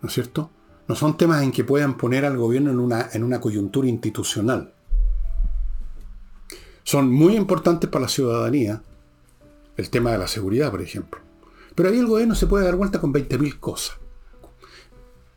[0.00, 0.50] ¿No es cierto?
[0.88, 4.74] No son temas en que puedan poner al gobierno en una, en una coyuntura institucional.
[6.82, 8.82] Son muy importantes para la ciudadanía,
[9.76, 11.20] el tema de la seguridad, por ejemplo.
[11.76, 13.98] Pero ahí el gobierno se puede dar vuelta con 20.000 cosas.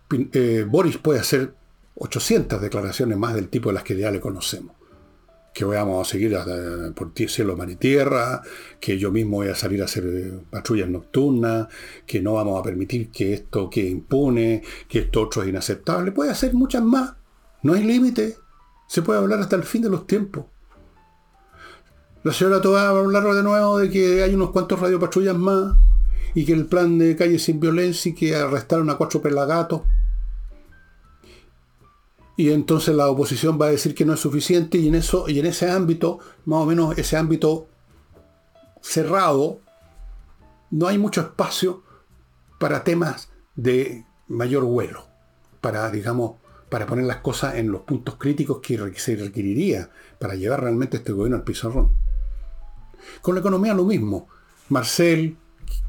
[0.10, 1.54] Eh, Boris puede hacer
[1.98, 4.76] 800 declaraciones más del tipo de las que ya le conocemos.
[5.56, 6.38] Que vamos a seguir
[6.96, 8.42] por cielo, mar y tierra,
[8.82, 11.70] que yo mismo voy a salir a hacer eh, patrullas nocturnas,
[12.06, 16.12] que no vamos a permitir que esto que impune, que esto otro es inaceptable.
[16.12, 17.14] Puede hacer muchas más.
[17.64, 18.36] No hay límite.
[18.86, 20.46] Se puede hablar hasta el fin de los tiempos.
[22.24, 25.78] La señora Toa va a hablar de nuevo de que hay unos cuantos radiopatrullas más
[26.34, 29.84] y que el plan de calle sin violencia y que arrestaron a cuatro pelagatos.
[32.38, 35.40] Y entonces la oposición va a decir que no es suficiente y en eso y
[35.40, 37.68] en ese ámbito, más o menos ese ámbito
[38.82, 39.60] cerrado,
[40.72, 41.84] no hay mucho espacio
[42.60, 45.08] para temas de mayor vuelo,
[45.62, 46.34] para digamos
[46.70, 51.12] para poner las cosas en los puntos críticos que se requeriría para llevar realmente este
[51.12, 51.92] gobierno al pizarrón.
[53.22, 54.28] Con la economía lo mismo.
[54.70, 55.38] Marcel,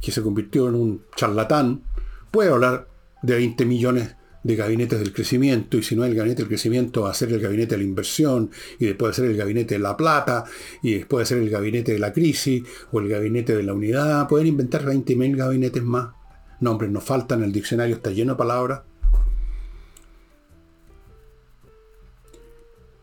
[0.00, 1.82] que se convirtió en un charlatán,
[2.30, 2.88] puede hablar
[3.22, 4.14] de 20 millones
[4.46, 7.78] de gabinetes del crecimiento, y si no el gabinete del crecimiento, ser el gabinete de
[7.78, 10.44] la inversión, y después de ser el gabinete de la plata,
[10.82, 14.28] y después de ser el gabinete de la crisis, o el gabinete de la unidad.
[14.28, 16.14] Pueden inventar 20.000 gabinetes más.
[16.61, 18.82] Nombres no faltan, el diccionario está lleno de palabras.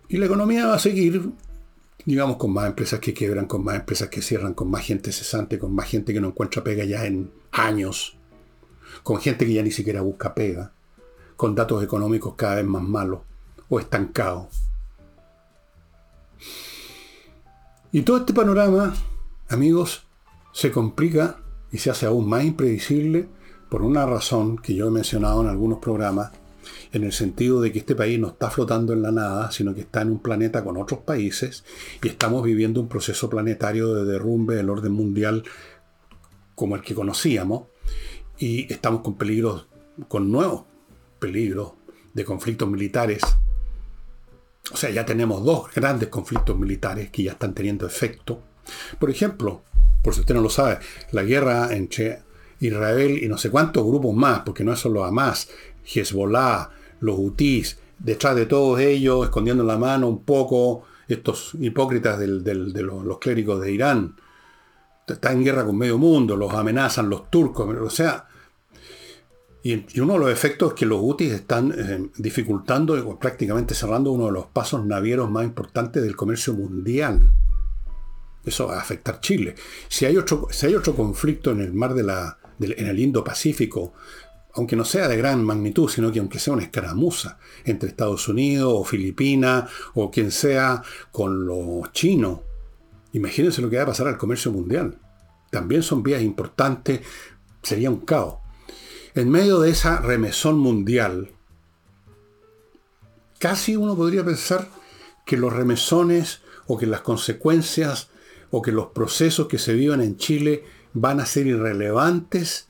[0.08, 1.30] Y la economía va a seguir
[2.06, 5.58] digamos, con más empresas que quiebran, con más empresas que cierran, con más gente cesante,
[5.58, 8.18] con más gente que no encuentra pega ya en años,
[9.04, 10.74] con gente que ya ni siquiera busca pega,
[11.36, 13.22] con datos económicos cada vez más malos
[13.70, 14.48] o estancados.
[17.92, 18.94] Y todo este panorama,
[19.50, 20.04] amigos,
[20.52, 21.38] se complica
[21.72, 23.28] y se hace aún más impredecible
[23.70, 26.32] por una razón que yo he mencionado en algunos programas,
[26.92, 29.82] en el sentido de que este país no está flotando en la nada, sino que
[29.82, 31.64] está en un planeta con otros países
[32.02, 35.44] y estamos viviendo un proceso planetario de derrumbe del orden mundial
[36.56, 37.64] como el que conocíamos
[38.38, 39.68] y estamos con peligros,
[40.08, 40.64] con nuevos
[41.24, 41.72] peligros
[42.14, 43.22] de conflictos militares.
[44.74, 48.42] O sea, ya tenemos dos grandes conflictos militares que ya están teniendo efecto.
[49.00, 49.62] Por ejemplo,
[50.04, 50.80] por si usted no lo sabe,
[51.12, 52.24] la guerra entre
[52.60, 55.48] Israel y no sé cuántos grupos más, porque no es solo Hamas,
[55.86, 62.28] Hezbollah, los hutíes, detrás de todos ellos, escondiendo la mano un poco, estos hipócritas de
[62.28, 64.18] los, clérigos de Irán.
[65.08, 68.28] Está en guerra con medio mundo, los amenazan los turcos, o sea,
[69.64, 74.12] y, uno de los efectos es que los hutíes están eh, dificultando o prácticamente cerrando
[74.12, 77.22] uno de los pasos navieros más importantes del comercio mundial.
[78.46, 79.56] Eso va a afectar Chile.
[79.88, 83.94] Si hay otro, si hay otro conflicto en el mar de la, en el Indo-Pacífico,
[84.56, 88.74] aunque no sea de gran magnitud, sino que aunque sea una escaramuza entre Estados Unidos
[88.76, 92.42] o Filipinas o quien sea con los chinos,
[93.14, 95.00] imagínense lo que va a pasar al comercio mundial.
[95.50, 97.00] También son vías importantes,
[97.62, 98.43] sería un caos.
[99.16, 101.30] En medio de esa remesón mundial,
[103.38, 104.68] casi uno podría pensar
[105.24, 108.10] que los remesones o que las consecuencias
[108.50, 112.70] o que los procesos que se vivan en Chile van a ser irrelevantes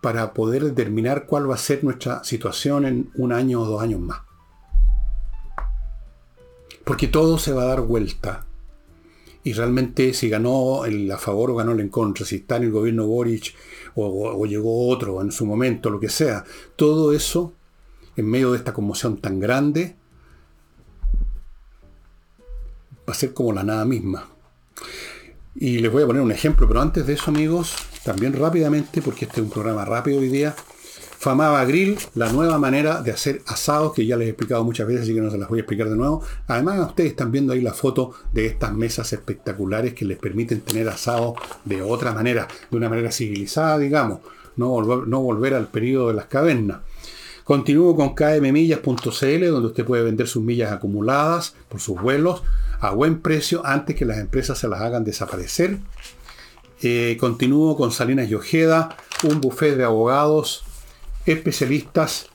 [0.00, 4.00] para poder determinar cuál va a ser nuestra situación en un año o dos años
[4.00, 4.22] más.
[6.84, 8.43] Porque todo se va a dar vuelta.
[9.44, 12.64] Y realmente si ganó el a favor o ganó el en contra, si está en
[12.64, 13.54] el gobierno Boric
[13.94, 16.44] o, llegó otro en su momento, lo que sea,
[16.76, 17.52] todo eso,
[18.16, 19.96] en medio de esta conmoción tan grande,
[23.06, 24.30] va a ser como la nada misma.
[25.54, 29.26] Y les voy a poner un ejemplo, pero antes de eso, amigos, también rápidamente, porque
[29.26, 30.56] este es un programa rápido hoy día,
[31.24, 35.04] Famaba Grill, la nueva manera de hacer asados, que ya les he explicado muchas veces,
[35.04, 36.22] así que no se las voy a explicar de nuevo.
[36.48, 40.86] Además, ustedes están viendo ahí la foto de estas mesas espectaculares que les permiten tener
[40.86, 41.32] asados
[41.64, 44.18] de otra manera, de una manera civilizada, digamos,
[44.56, 46.80] no volver, no volver al periodo de las cavernas.
[47.42, 52.42] Continúo con kmmillas.cl, donde usted puede vender sus millas acumuladas por sus vuelos
[52.80, 55.78] a buen precio antes que las empresas se las hagan desaparecer.
[56.82, 60.63] Eh, continúo con Salinas y Ojeda, un buffet de abogados
[61.26, 62.28] especialistas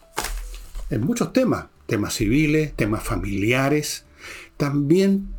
[0.90, 4.06] en muchos temas, temas civiles, temas familiares,
[4.58, 5.34] también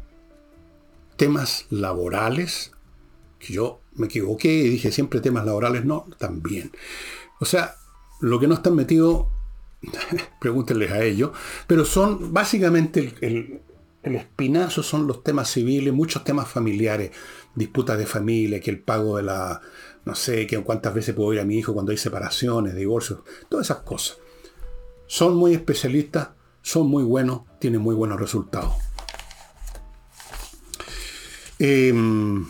[1.17, 2.73] temas laborales,
[3.39, 6.71] que yo me equivoqué y dije siempre temas laborales, no, también.
[7.41, 7.77] O sea,
[8.21, 9.27] lo que no están metidos,
[10.41, 11.31] pregúntenles a ellos,
[11.67, 13.61] pero son básicamente el, el
[14.03, 17.11] espinazo son los temas civiles, muchos temas familiares,
[17.55, 19.61] disputas de familia, que el pago de la,
[20.05, 23.67] no sé, que cuántas veces puedo ir a mi hijo cuando hay separaciones, divorcios, todas
[23.67, 24.19] esas cosas.
[25.07, 26.31] Son muy especialistas,
[26.63, 28.75] son muy buenos, tienen muy buenos resultados.
[31.59, 32.47] Em,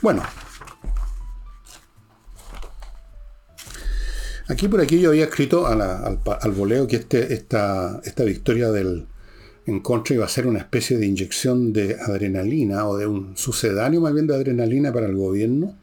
[0.00, 0.22] bueno,
[4.48, 9.06] Aquí por aquí yo había escrito al, al, voleo que este, esta, esta victoria del
[9.66, 14.00] en contra iba a ser una especie de inyección de adrenalina o de un sucedáneo
[14.00, 15.76] más bien de adrenalina para el gobierno,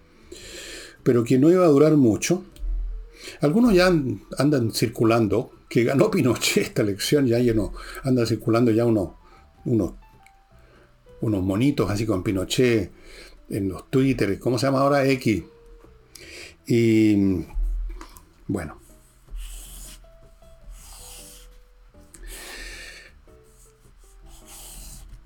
[1.04, 2.46] pero que no iba a durar mucho.
[3.42, 3.88] Algunos ya
[4.38, 7.74] andan circulando, que ganó Pinochet esta elección, ya lleno,
[8.04, 9.10] andan circulando ya unos,
[9.66, 9.96] unos,
[11.20, 12.92] unos monitos así con Pinochet
[13.50, 15.06] en los Twitter, ¿cómo se llama ahora?
[15.06, 15.44] X.
[16.66, 17.44] Y
[18.48, 18.80] bueno.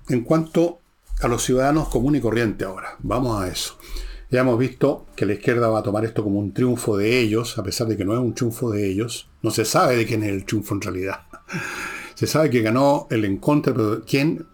[0.08, 0.80] En cuanto
[1.20, 3.76] a los ciudadanos comunes y corrientes ahora, vamos a eso.
[4.30, 7.58] Ya hemos visto que la izquierda va a tomar esto como un triunfo de ellos,
[7.58, 9.28] a pesar de que no es un triunfo de ellos.
[9.42, 11.22] No se sabe de quién es el triunfo en realidad.
[12.14, 14.44] Se sabe que ganó el en contra, pero ¿quién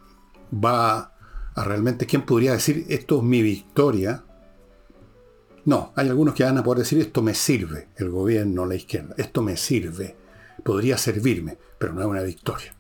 [0.53, 1.15] va
[1.55, 4.23] a realmente, quién podría decir esto es mi victoria?
[5.67, 9.15] No, hay algunos que van a poder decir esto me sirve, el gobierno, la izquierda,
[9.17, 10.15] esto me sirve,
[10.63, 12.75] podría servirme, pero no es una victoria.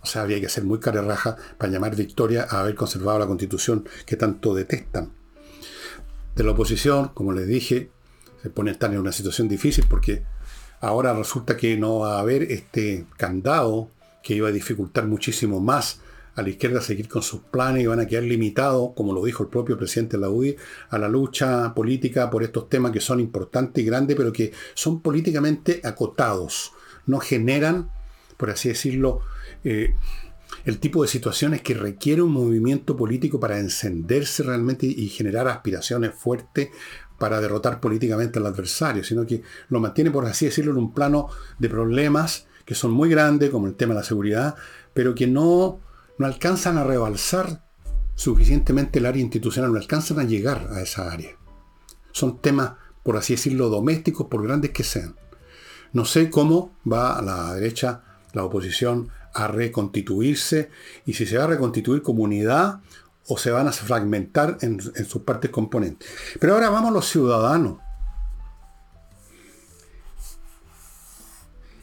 [0.00, 3.88] O sea, había que ser muy carerraja para llamar victoria a haber conservado la constitución
[4.06, 5.12] que tanto detestan.
[6.36, 7.90] De la oposición, como les dije,
[8.40, 10.22] se pone estar en una situación difícil porque
[10.80, 13.90] ahora resulta que no va a haber este candado
[14.22, 16.00] que iba a dificultar muchísimo más
[16.38, 19.42] a la izquierda seguir con sus planes y van a quedar limitados, como lo dijo
[19.42, 20.54] el propio presidente de la UDI,
[20.90, 25.00] a la lucha política por estos temas que son importantes y grandes, pero que son
[25.02, 26.70] políticamente acotados.
[27.06, 27.90] No generan,
[28.36, 29.18] por así decirlo,
[29.64, 29.96] eh,
[30.64, 36.14] el tipo de situaciones que requiere un movimiento político para encenderse realmente y generar aspiraciones
[36.14, 36.68] fuertes
[37.18, 41.30] para derrotar políticamente al adversario, sino que lo mantiene, por así decirlo, en un plano
[41.58, 44.54] de problemas que son muy grandes, como el tema de la seguridad,
[44.94, 45.80] pero que no
[46.18, 47.64] no alcanzan a rebalsar
[48.14, 51.36] suficientemente el área institucional, no alcanzan a llegar a esa área.
[52.12, 52.72] Son temas,
[53.04, 55.14] por así decirlo, domésticos, por grandes que sean.
[55.92, 58.02] No sé cómo va a la derecha,
[58.32, 60.70] la oposición, a reconstituirse
[61.06, 62.80] y si se va a reconstituir como unidad
[63.28, 66.08] o se van a fragmentar en, en sus partes componentes.
[66.40, 67.78] Pero ahora vamos a los ciudadanos.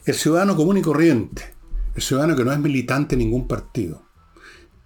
[0.04, 1.54] El ciudadano común y corriente,
[1.94, 4.05] el ciudadano que no es militante en ningún partido,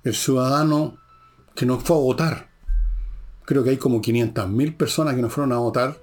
[0.04, 0.98] el ciudadano
[1.54, 2.50] que no fue a votar.
[3.44, 5.98] Creo que hay como 500.000 personas que no fueron a votar,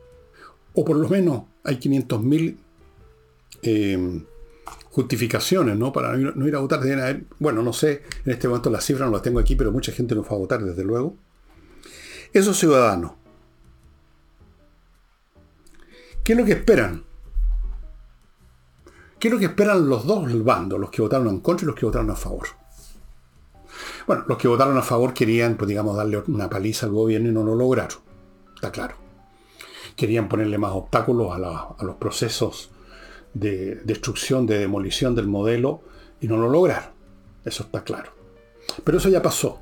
[0.73, 2.57] o por lo menos hay 500.000
[3.63, 4.25] em,
[4.91, 5.91] justificaciones ¿no?
[5.93, 6.81] para no ir, a votar.
[7.39, 10.13] bueno, no sé, en este momento las cifras no las tengo aquí, pero mucha gente
[10.13, 11.15] no fue a votar, desde luego.
[12.33, 13.13] Esos ciudadanos,
[16.23, 17.03] ¿qué es lo que esperan?
[19.19, 21.75] ¿Qué es lo que esperan los dos bandos, los que votaron en contra y los
[21.75, 22.49] que votaron a favor?
[24.07, 27.33] Bueno, los que votaron a favor querían, pues digamos, darle una paliza al gobierno y
[27.33, 27.99] no lo lograron.
[28.55, 28.95] Está claro.
[29.97, 32.71] Querían ponerle más obstáculos a, los procesos
[33.33, 35.81] de destrucción, de demolición del modelo
[36.21, 36.89] y no lo lograron.
[37.43, 38.13] Eso está claro.
[38.85, 39.59] Pero eso ya pasó.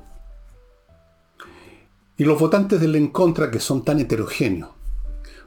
[2.16, 4.70] Y los votantes del en contra, que son tan heterogéneos,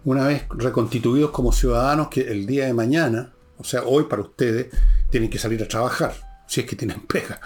[0.04, 4.68] una vez reconstituidos como ciudadanos que el día de mañana, o sea, hoy para ustedes,
[5.10, 6.14] tienen que salir a trabajar,
[6.48, 7.40] si es que tienen pega.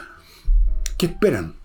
[1.03, 1.55] ¿Qué esperan?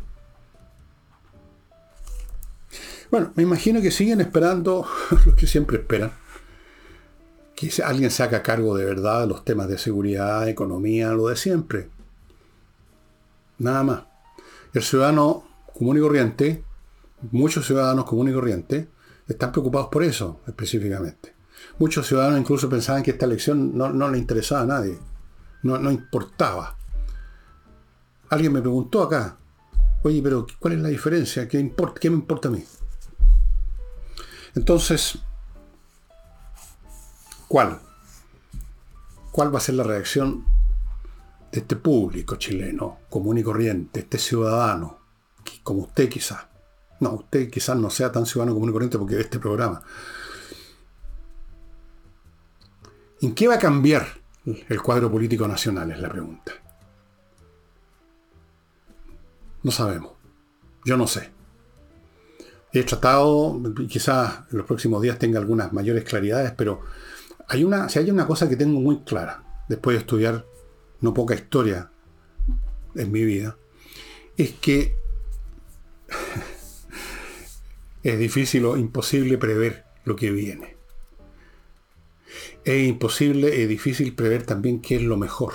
[3.09, 4.85] Bueno, me imagino que siguen esperando
[5.27, 6.11] lo que siempre esperan.
[7.55, 11.37] Que alguien se haga cargo de verdad de los temas de seguridad, economía, lo de
[11.37, 11.88] siempre.
[13.59, 14.03] Nada más.
[14.74, 16.64] El ciudadano común y corriente,
[17.31, 18.88] muchos ciudadanos comunes y corrientes,
[19.29, 21.33] están preocupados por eso específicamente.
[21.79, 24.98] Muchos ciudadanos incluso pensaban que esta elección no, le interesaba a nadie,
[25.62, 26.78] no, no importaba.
[28.31, 29.38] Alguien me preguntó acá,
[30.03, 31.49] oye, pero ¿cuál es la diferencia?
[31.49, 32.64] ¿Qué, importa, ¿Qué me importa a mí?
[34.55, 35.19] Entonces,
[37.47, 37.81] ¿cuál?
[39.33, 40.45] ¿Cuál va a ser la reacción
[41.53, 44.99] de este público chileno, común y corriente, este ciudadano,
[45.62, 46.47] como usted quizás?
[47.01, 49.83] No, usted quizás no sea tan ciudadano común y corriente porque ve este programa.
[53.20, 54.07] ¿En qué va a cambiar
[54.45, 55.91] el cuadro político nacional?
[55.91, 56.53] Es la pregunta.
[59.63, 60.13] No sabemos.
[60.85, 61.31] Yo no sé.
[62.73, 66.83] He tratado, quizás en los próximos días tenga algunas mayores claridades, pero
[67.49, 70.45] hay una, si hay una cosa que tengo muy clara, después de estudiar
[71.01, 71.91] no poca historia
[72.95, 73.57] en mi vida,
[74.37, 74.97] es que
[78.03, 80.77] es difícil o imposible prever lo que viene.
[82.65, 85.55] Es imposible, es difícil prever también qué es lo mejor.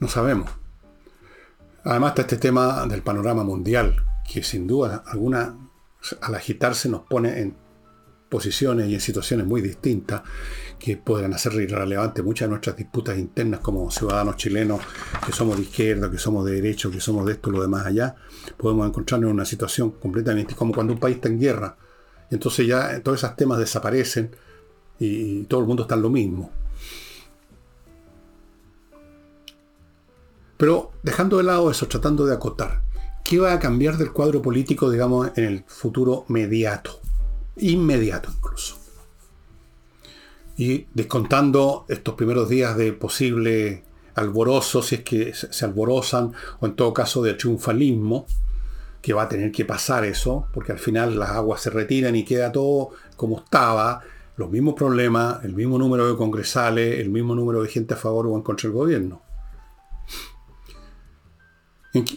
[0.00, 0.50] No sabemos.
[1.84, 3.96] Además está este tema del panorama mundial,
[4.30, 5.56] que sin duda alguna,
[6.22, 7.56] al agitarse nos pone en
[8.30, 10.22] posiciones y en situaciones muy distintas
[10.78, 14.80] que podrán hacer irrelevante muchas de nuestras disputas internas como ciudadanos chilenos
[15.24, 18.16] que somos de izquierda, que somos de derecho, que somos de esto, lo demás allá,
[18.56, 21.76] podemos encontrarnos en una situación completamente como cuando un país está en guerra.
[22.30, 24.34] Entonces ya todos esos temas desaparecen
[24.98, 26.50] y, todo el mundo está en lo mismo.
[30.64, 32.80] Pero dejando de lado eso, tratando de acotar,
[33.22, 37.02] ¿qué va a cambiar del cuadro político, digamos, en el futuro mediato?
[37.58, 38.78] Inmediato incluso
[40.56, 43.84] y descontando estos primeros días de posible
[44.14, 48.24] alborozo, si es que se alborozan, o en todo caso de triunfalismo,
[49.02, 52.24] que va a tener que pasar eso, porque al final las aguas se retiran y
[52.24, 54.00] queda todo como estaba,
[54.38, 58.28] los mismos problemas, el mismo número de congresales, el mismo número de gente a favor
[58.28, 59.33] o en contra del gobierno.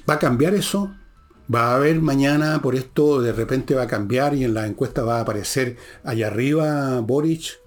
[0.10, 0.96] ¿Va a cambiar eso?
[1.54, 5.04] ¿Va a haber mañana por esto de repente va a cambiar y en la encuesta
[5.04, 7.60] va a aparecer allá arriba Boric?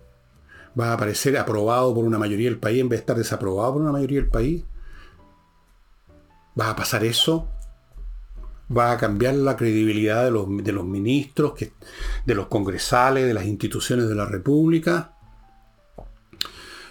[0.78, 3.82] va a aparecer aprobado por una mayoría del país en vez de estar desaprobado por
[3.82, 4.64] una mayoría del país.
[6.58, 7.48] ¿Va a pasar eso?
[8.76, 11.54] ¿Va a cambiar la credibilidad de los, ministros,
[12.24, 15.16] de los congresales, de las instituciones de la República?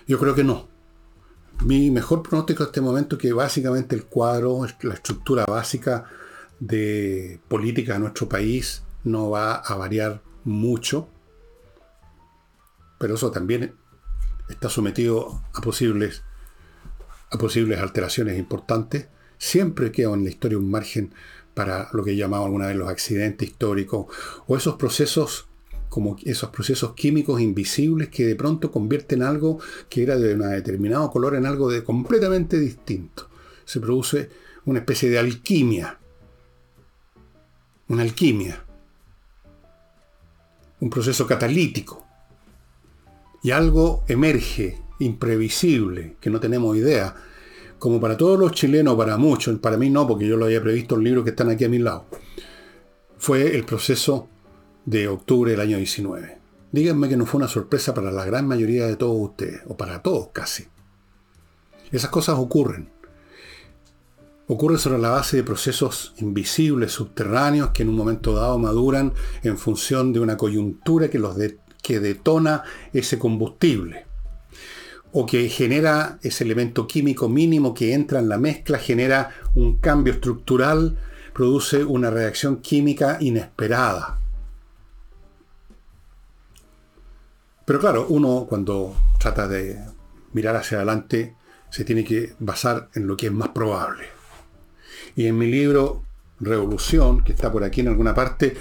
[0.07, 0.68] Yo creo que no.
[1.65, 6.05] Mi mejor pronóstico en este momento es que básicamente el cuadro, la estructura básica
[6.59, 11.09] de política de nuestro país no va a variar mucho
[12.99, 13.73] pero eso también
[14.49, 16.21] está sometido a posibles,
[17.31, 19.07] a posibles alteraciones importantes.
[19.39, 21.13] Siempre queda en la historia un margen
[21.55, 24.07] para lo que llamamos alguna vez los accidentes históricos
[24.45, 25.47] o esos procesos
[25.89, 29.59] como esos procesos químicos invisibles que de pronto convierten algo
[29.89, 33.27] que era de un determinado color en algo de completamente distinto.
[33.65, 34.29] Se produce
[34.65, 35.99] una especie de alquimia.
[37.87, 38.63] Una alquimia.
[40.79, 42.05] Un proceso catalítico
[43.41, 47.15] y algo emerge, imprevisible, que no tenemos idea.
[47.77, 50.95] Como para todos los chilenos, para muchos, para mí no, porque yo lo había previsto
[50.95, 52.05] en libros que están aquí a mi lado,
[53.17, 54.27] fue el proceso
[54.89, 56.39] de octubre del año 19.
[56.71, 60.01] Díganme que no fue una sorpresa para la gran mayoría de todos ustedes, o para
[60.01, 60.65] todos casi.
[61.91, 62.89] Esas cosas ocurren.
[64.47, 69.13] Ocurren sobre la base de procesos invisibles, subterráneos, que en un momento dado maduran
[69.43, 71.37] en función de una coyuntura que los,
[71.83, 74.07] que detona ese combustible
[75.11, 80.13] o que genera ese elemento químico mínimo que entra en la mezcla, genera un cambio
[80.13, 80.97] estructural,
[81.31, 84.18] produce una reacción química inesperada.
[87.69, 89.79] Pero claro, uno cuando trata de
[90.33, 91.35] mirar hacia adelante
[91.69, 94.05] se tiene que basar en lo que es más probable.
[95.15, 96.01] Y en mi libro
[96.39, 98.57] Revolución, que está por aquí en alguna parte,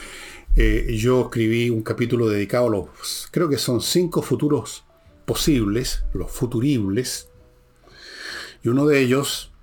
[0.57, 4.85] eh, yo escribí un capítulo dedicado a los, creo que son cinco futuros
[5.25, 7.31] posibles, los futuribles,
[8.63, 9.55] y uno de ellos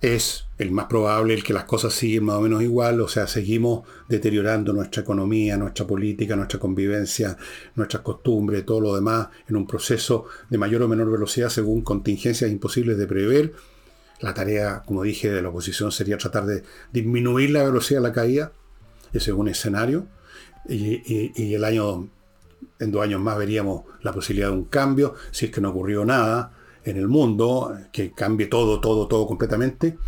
[0.00, 3.26] es el más probable, el que las cosas siguen más o menos igual, o sea,
[3.26, 7.36] seguimos deteriorando nuestra economía, nuestra política, nuestra convivencia,
[7.74, 12.50] nuestras costumbres, todo lo demás, en un proceso de mayor o menor velocidad según contingencias
[12.50, 13.52] imposibles de prever.
[14.20, 18.14] La tarea, como dije, de la oposición sería tratar de disminuir la velocidad de la
[18.14, 18.52] caída,
[19.12, 20.06] ese es un escenario
[20.68, 22.08] y, el año,
[22.78, 26.04] en dos años más veríamos la posibilidad de un cambio, si es que no ocurrió
[26.04, 26.52] nada
[26.84, 29.98] en el mundo, que cambie todo, todo, todo completamente.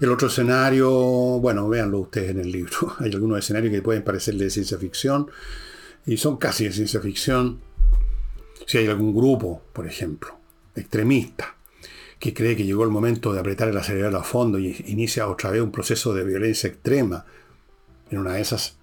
[0.00, 2.94] El otro escenario, bueno, véanlo ustedes en el libro.
[2.98, 5.30] Hay algunos escenarios que pueden parecerle de ciencia ficción
[6.06, 7.60] y son casi de ciencia ficción.
[8.66, 10.36] Si hay algún grupo, por ejemplo,
[10.74, 11.56] extremista,
[12.18, 15.50] que cree que llegó el momento de apretar el acelerador a fondo y inicia otra
[15.50, 17.24] vez un proceso de violencia extrema,
[18.10, 18.76] en una de esas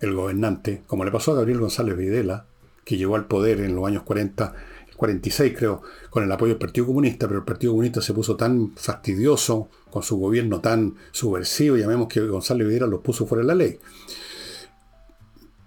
[0.00, 2.46] el gobernante, como le pasó a Gabriel González Videla,
[2.84, 4.54] que llegó al poder en los años 40,
[4.96, 8.72] 46 creo, con el apoyo del Partido Comunista, pero el Partido Comunista se puso tan
[8.76, 13.54] fastidioso con su gobierno tan subversivo, llamemos que González Videla los puso fuera de la
[13.54, 13.78] ley.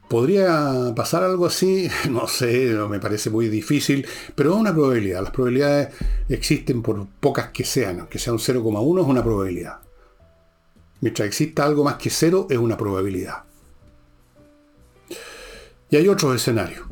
[0.07, 1.89] ¿Podría pasar algo así?
[2.09, 5.21] No sé, me parece muy difícil, pero es una probabilidad.
[5.21, 5.89] Las probabilidades
[6.30, 9.80] existen por pocas que sean, que sea un 0,1 es una probabilidad.
[11.01, 13.43] Mientras exista algo más que cero es una probabilidad.
[15.89, 16.86] Y hay otros escenarios,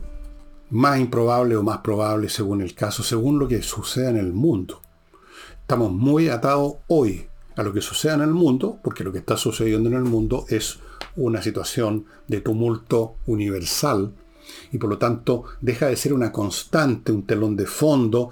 [0.70, 4.82] más improbables o más probables según el caso, según lo que suceda en el mundo.
[5.62, 9.38] Estamos muy atados hoy a lo que suceda en el mundo, porque lo que está
[9.38, 10.80] sucediendo en el mundo es
[11.16, 14.14] una situación de tumulto universal
[14.72, 18.32] y por lo tanto deja de ser una constante, un telón de fondo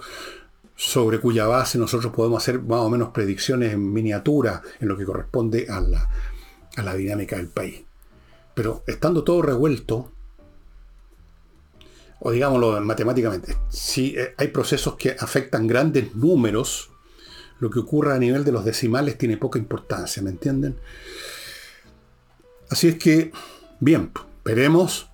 [0.76, 5.06] sobre cuya base nosotros podemos hacer más o menos predicciones en miniatura en lo que
[5.06, 6.10] corresponde a la,
[6.76, 7.84] a la dinámica del país.
[8.54, 10.12] Pero estando todo revuelto,
[12.26, 16.90] o digámoslo matemáticamente, si eh, hay procesos que afectan grandes números,
[17.60, 20.78] lo que ocurra a nivel de los decimales tiene poca importancia, ¿me entienden?
[22.70, 23.34] Así es que,
[23.82, 24.12] bien,
[24.46, 25.10] veremos,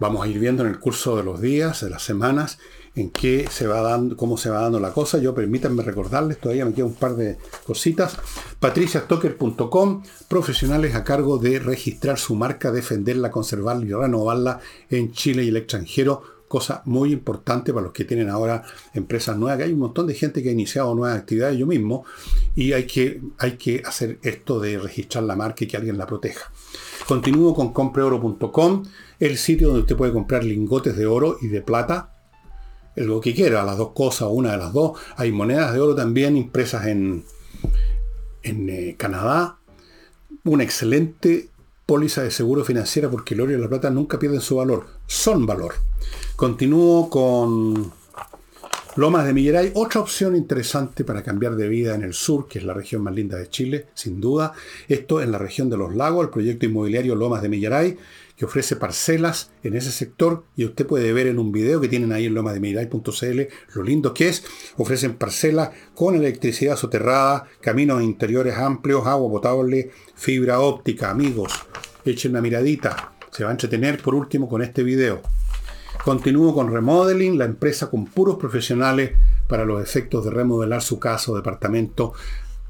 [0.00, 2.58] vamos a ir viendo en el curso de los días, de las semanas,
[2.94, 5.18] en qué se va dando, cómo se va dando la cosa.
[5.18, 7.36] Yo permítanme recordarles, todavía me queda un par de
[7.66, 8.16] cositas.
[8.58, 15.48] patriciastocker.com, profesionales a cargo de registrar su marca, defenderla, conservarla y renovarla en Chile y
[15.48, 16.33] el extranjero.
[16.54, 20.14] Cosa muy importante para los que tienen ahora empresas nuevas, que hay un montón de
[20.14, 22.04] gente que ha iniciado nuevas actividades yo mismo,
[22.54, 26.06] y hay que, hay que hacer esto de registrar la marca y que alguien la
[26.06, 26.52] proteja.
[27.08, 28.84] Continúo con compreoro.com,
[29.18, 32.12] el sitio donde usted puede comprar lingotes de oro y de plata
[32.94, 34.96] lo que quiera, las dos cosas, una de las dos.
[35.16, 37.24] Hay monedas de oro también impresas en,
[38.44, 39.58] en eh, Canadá.
[40.44, 41.48] Una excelente
[41.84, 45.46] póliza de seguro financiera porque el oro y la plata nunca pierden su valor, son
[45.46, 45.74] valor.
[46.36, 47.92] Continúo con
[48.96, 52.64] Lomas de Milleray, otra opción interesante para cambiar de vida en el sur, que es
[52.64, 54.52] la región más linda de Chile, sin duda.
[54.88, 57.98] Esto en la región de los lagos, el proyecto inmobiliario Lomas de Milleray,
[58.36, 62.12] que ofrece parcelas en ese sector y usted puede ver en un video que tienen
[62.12, 63.40] ahí en lomademirai.cl
[63.74, 64.44] lo lindo que es.
[64.76, 71.10] Ofrecen parcelas con electricidad soterrada, caminos interiores amplios, agua potable, fibra óptica.
[71.10, 71.52] Amigos,
[72.04, 73.13] echen una miradita.
[73.34, 75.20] Se va a entretener por último con este video.
[76.04, 79.10] Continúo con Remodeling, la empresa con puros profesionales
[79.48, 82.12] para los efectos de remodelar su casa o departamento,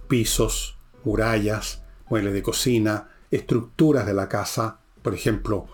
[0.09, 5.67] pisos, murallas, muebles de cocina, estructuras de la casa, por ejemplo,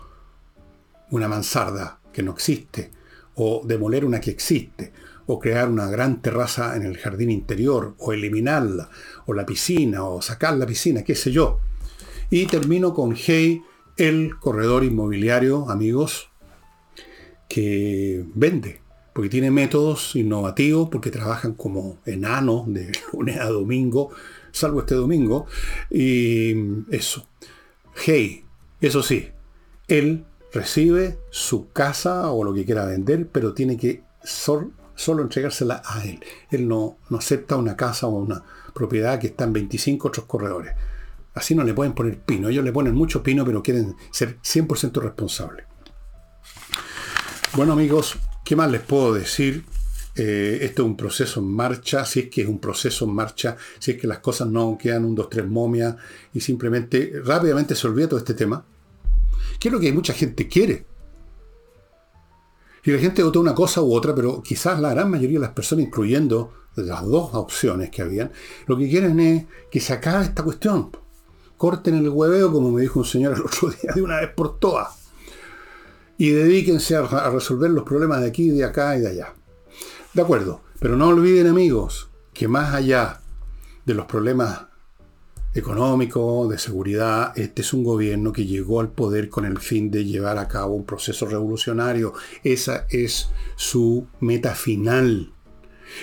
[1.09, 2.91] una mansarda que no existe,
[3.35, 4.91] o demoler una que existe,
[5.25, 8.89] o crear una gran terraza en el jardín interior, o eliminarla,
[9.25, 11.61] o la piscina, o sacar la piscina, qué sé yo.
[12.29, 13.61] Y termino con Hey,
[13.97, 16.29] el corredor inmobiliario, amigos,
[17.47, 18.81] que vende,
[19.13, 24.11] porque tiene métodos innovativos, porque trabajan como enanos de lunes a domingo,
[24.51, 25.45] salvo este domingo,
[25.89, 26.53] y
[26.89, 27.27] eso.
[28.05, 28.45] Hey,
[28.79, 29.27] eso sí,
[29.87, 36.03] él recibe su casa o lo que quiera vender, pero tiene que solo entregársela a
[36.05, 36.19] él.
[36.49, 40.73] Él no, no acepta una casa o una propiedad que está en 25 otros corredores.
[41.33, 42.49] Así no le pueden poner pino.
[42.49, 45.65] Ellos le ponen mucho pino, pero quieren ser 100% responsables.
[47.53, 49.65] Bueno amigos, ¿qué más les puedo decir?
[50.15, 53.55] Eh, esto es un proceso en marcha, si es que es un proceso en marcha,
[53.79, 55.95] si es que las cosas no quedan un, dos, tres momias
[56.33, 58.65] y simplemente rápidamente se olvida todo este tema.
[59.59, 60.85] ¿Qué es lo que mucha gente quiere?
[62.83, 65.53] Y la gente votó una cosa u otra, pero quizás la gran mayoría de las
[65.53, 68.31] personas, incluyendo las dos opciones que habían,
[68.65, 70.91] lo que quieren es que se acabe esta cuestión.
[71.61, 74.57] Corten el hueveo, como me dijo un señor el otro día, de una vez por
[74.57, 75.11] todas.
[76.17, 79.35] Y dedíquense a resolver los problemas de aquí, de acá y de allá.
[80.11, 83.21] De acuerdo, pero no olviden amigos que más allá
[83.85, 84.61] de los problemas
[85.53, 90.03] económicos, de seguridad, este es un gobierno que llegó al poder con el fin de
[90.03, 92.15] llevar a cabo un proceso revolucionario.
[92.43, 95.31] Esa es su meta final.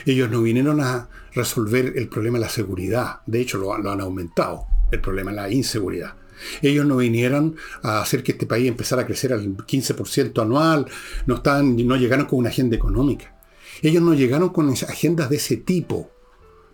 [0.07, 4.69] Ellos no vinieron a resolver el problema de la seguridad, de hecho lo, han aumentado,
[4.91, 6.15] el problema de la inseguridad.
[6.63, 10.87] Ellos no vinieron a hacer que este país empezara a crecer al 15% anual,
[11.27, 13.35] no, están, no llegaron con una agenda económica.
[13.83, 16.11] Ellos no llegaron con agendas de ese tipo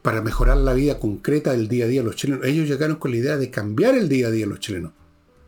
[0.03, 2.45] para mejorar la vida concreta del día a día de los chilenos.
[2.45, 4.93] Ellos llegaron con la idea de cambiar el día a día de los chilenos,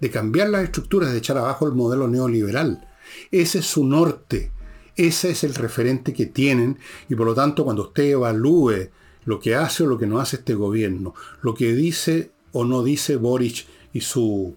[0.01, 2.89] de cambiar las estructuras, de echar abajo el modelo neoliberal.
[3.31, 4.51] Ese es su norte,
[4.97, 8.89] ese es el referente que tienen y por lo tanto cuando usted evalúe
[9.25, 12.83] lo que hace o lo que no hace este gobierno, lo que dice o no
[12.83, 14.57] dice Boric y su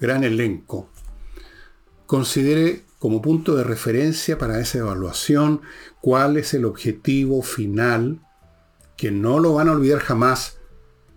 [0.00, 0.88] gran elenco,
[2.06, 5.60] considere como punto de referencia para esa evaluación
[6.00, 8.22] cuál es el objetivo final,
[8.96, 10.56] que no lo van a olvidar jamás,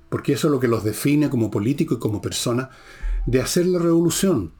[0.09, 2.71] porque eso es lo que los define como político y como persona,
[3.25, 4.53] de hacer la revolución,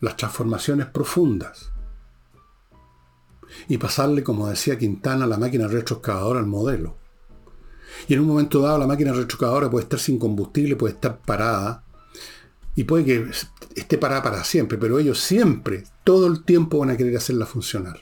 [0.00, 1.72] las transformaciones profundas.
[3.66, 6.98] Y pasarle, como decía Quintana, la máquina retroexcavadora al modelo.
[8.06, 11.82] Y en un momento dado la máquina retroexcavadora puede estar sin combustible, puede estar parada,
[12.78, 13.26] y puede que
[13.74, 17.98] esté parada para siempre, pero ellos siempre, todo el tiempo van a querer hacerla funcionar.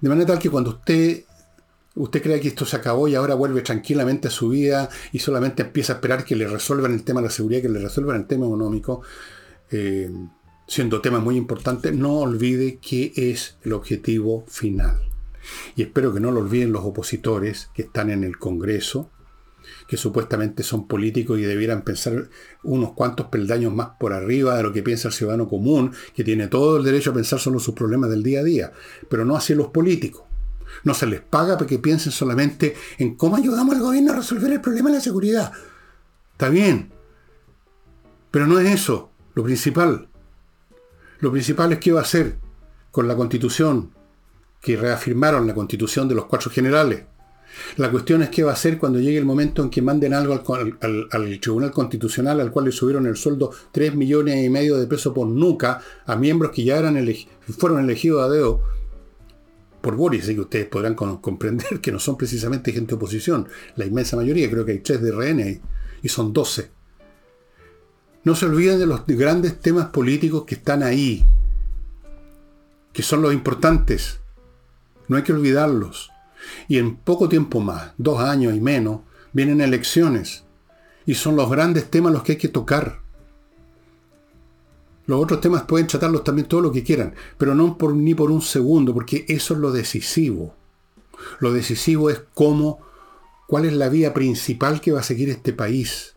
[0.00, 1.22] De manera tal que cuando usted,
[1.94, 5.62] usted cree que esto se acabó y ahora vuelve tranquilamente a su vida y solamente
[5.62, 8.26] empieza a esperar que le resuelvan el tema de la seguridad, que le resuelvan el
[8.26, 9.02] tema económico,
[9.70, 10.10] eh,
[10.66, 15.00] siendo tema muy importante, no olvide qué es el objetivo final.
[15.74, 19.10] Y espero que no lo olviden los opositores que están en el Congreso,
[19.88, 22.28] que supuestamente son políticos y debieran pensar
[22.62, 26.48] unos cuantos peldaños más por arriba de lo que piensa el ciudadano común, que tiene
[26.48, 28.72] todo el derecho a pensar solo sus problemas del día a día,
[29.08, 30.22] pero no así los políticos.
[30.84, 34.52] No se les paga para que piensen solamente en cómo ayudamos al gobierno a resolver
[34.52, 35.52] el problema de la seguridad.
[36.32, 36.92] Está bien,
[38.30, 40.08] pero no es eso lo principal.
[41.20, 42.36] Lo principal es qué va a hacer
[42.90, 43.92] con la constitución,
[44.60, 47.04] que reafirmaron la constitución de los cuatro generales.
[47.76, 50.34] La cuestión es qué va a hacer cuando llegue el momento en que manden algo
[50.80, 55.14] al, Tribunal Constitucional al cual le subieron el sueldo 3 millones y medio de pesos
[55.14, 56.96] por nuca a miembros que ya eran
[57.58, 58.62] fueron elegidos a dedo
[59.80, 63.48] por Boris, así que ustedes podrán comprender que no son precisamente gente de oposición.
[63.76, 65.60] La inmensa mayoría, creo que hay tres de RN
[66.02, 66.70] y son 12.
[68.24, 71.24] No se olviden de los grandes temas políticos que están ahí,
[72.92, 74.18] que son los importantes.
[75.08, 76.10] No hay que olvidarlos.
[76.68, 79.00] Y en poco tiempo más, dos años y menos,
[79.32, 80.44] vienen elecciones.
[81.04, 83.00] Y son los grandes temas los que hay que tocar.
[85.06, 88.30] Los otros temas pueden tratarlos también todo lo que quieran, pero no por, ni por
[88.30, 90.54] un segundo, porque eso es lo decisivo.
[91.38, 92.80] Lo decisivo es cómo,
[93.46, 96.16] cuál es la vía principal que va a seguir este país.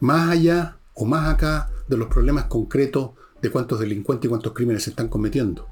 [0.00, 3.10] Más allá o más acá de los problemas concretos
[3.40, 5.66] de cuántos delincuentes y cuántos crímenes se están cometiendo.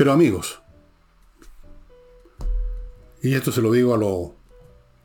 [0.00, 0.62] Pero amigos,
[3.20, 3.92] y esto se lo digo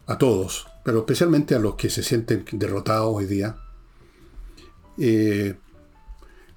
[0.07, 3.57] a, a todos, pero especialmente a los que se sienten derrotados hoy día,
[4.97, 5.55] eh,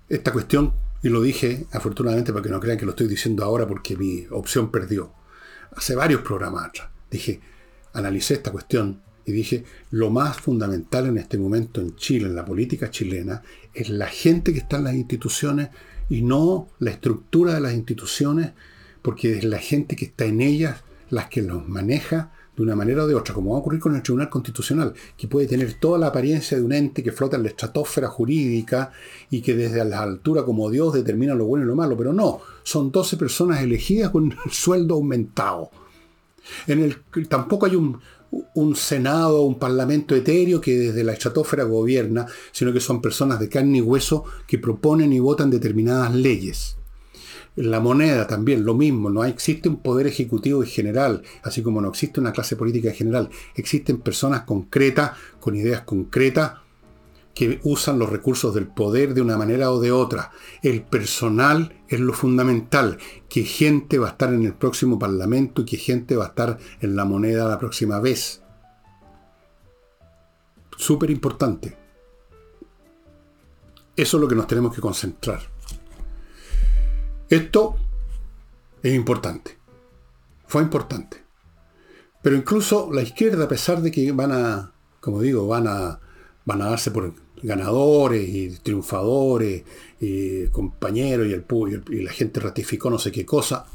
[0.09, 0.73] esta cuestión,
[1.03, 4.29] y lo dije afortunadamente para que no crean que lo estoy diciendo ahora porque mi
[4.31, 5.13] opción perdió,
[5.75, 7.41] hace varios programas atrás, dije,
[7.93, 12.45] analicé esta cuestión y dije, lo más fundamental en este momento en Chile, en la
[12.45, 13.43] política chilena,
[13.75, 15.71] es la gente que está en las instituciones
[16.09, 18.53] y no la estructura de las instituciones,
[19.03, 23.05] porque es la gente que está en ellas las que los maneja de una manera
[23.05, 25.97] o de otra, como va a ocurrir con el Tribunal Constitucional, que puede tener toda
[25.97, 28.91] la apariencia de un ente que flota en la estratosfera jurídica
[29.31, 32.41] y que desde la altura como Dios determina lo bueno y lo malo, pero no,
[32.65, 35.71] son 12 personas elegidas con el sueldo aumentado.
[36.67, 38.01] En el, tampoco hay un,
[38.55, 43.49] un Senado, un Parlamento etéreo que desde la estratosfera gobierna, sino que son personas de
[43.49, 46.77] carne y hueso que proponen y votan determinadas leyes.
[47.57, 51.89] La moneda también, lo mismo, no existe un poder ejecutivo en general, así como no
[51.89, 53.31] existe una clase política en general.
[53.57, 56.53] Existen personas concretas, con ideas concretas,
[57.39, 60.33] que usan los recursos del poder de una manera o de otra.
[60.61, 65.65] El personal es lo fundamental, que gente va a estar en el próximo parlamento y
[65.65, 68.43] que gente va a estar en la moneda la próxima vez.
[70.77, 71.79] Súper importante.
[73.95, 75.41] Eso es lo que nos tenemos que concentrar.
[77.29, 77.77] Esto
[78.83, 79.57] es importante.
[80.49, 81.23] Fue importante.
[82.21, 86.01] Pero incluso la izquierda, a pesar de que van a, como digo, van a,
[86.45, 89.63] van a darse por ganadores y triunfadores
[90.01, 91.45] y compañeros y, el,
[91.91, 93.67] y la gente ratificó no sé qué cosa,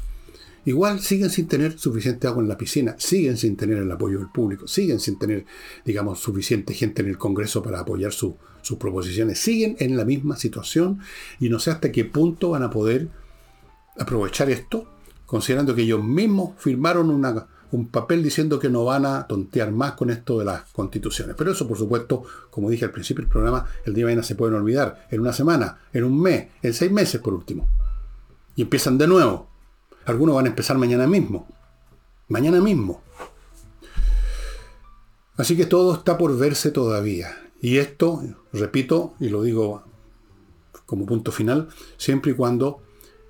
[0.64, 4.28] igual siguen sin tener suficiente agua en la piscina, siguen sin tener el apoyo del
[4.28, 5.44] público, siguen sin tener,
[5.84, 8.34] digamos, suficiente gente en el Congreso para apoyar sus
[8.78, 11.00] proposiciones, siguen en la misma situación
[11.40, 13.08] y no sé hasta qué punto van a poder
[13.98, 14.86] aprovechar esto,
[15.26, 19.94] considerando que ellos mismos firmaron una, un papel diciendo que no van a tontear más
[19.94, 21.34] con esto de las constituciones.
[21.36, 24.36] Pero eso, por supuesto, como dije al principio del programa, el día de mañana se
[24.36, 25.08] pueden olvidar.
[25.10, 27.68] En una semana, en un mes, en seis meses por último.
[28.54, 29.48] Y empiezan de nuevo.
[30.04, 31.48] Algunos van a empezar mañana mismo.
[32.28, 33.02] Mañana mismo.
[35.36, 37.36] Así que todo está por verse todavía.
[37.60, 38.22] Y esto,
[38.52, 39.82] repito, y lo digo
[40.86, 42.82] como punto final, siempre y cuando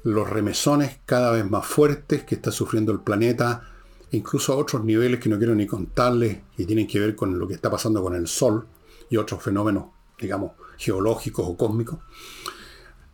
[0.03, 3.71] los remesones cada vez más fuertes que está sufriendo el planeta
[4.15, 7.47] incluso a otros niveles que no quiero ni contarles, y tienen que ver con lo
[7.47, 8.67] que está pasando con el Sol
[9.11, 9.87] y otros fenómenos,
[10.19, 11.99] digamos, geológicos o cósmicos,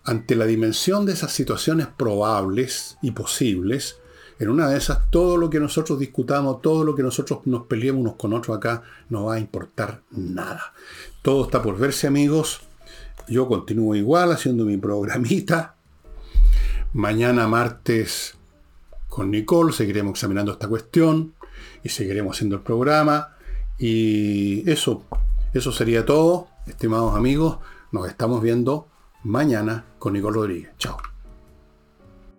[0.04, 3.98] ante la dimensión de esas situaciones probables y posibles,
[4.38, 8.00] en una de esas todo lo que nosotros discutamos, todo lo que nosotros nos peleemos
[8.00, 10.72] unos con otros acá, no va a importar nada.
[11.20, 12.62] Todo está por verse amigos.
[13.28, 15.76] Yo continúo igual haciendo mi programita.
[16.94, 18.39] Mañana martes
[19.10, 21.34] con Nicole, seguiremos examinando esta cuestión
[21.84, 23.36] y seguiremos haciendo el programa.
[23.78, 25.04] Y eso,
[25.52, 27.58] eso sería todo, estimados amigos.
[27.92, 28.88] Nos estamos viendo
[29.24, 30.70] mañana con Nicole Rodríguez.
[30.78, 30.96] Chao.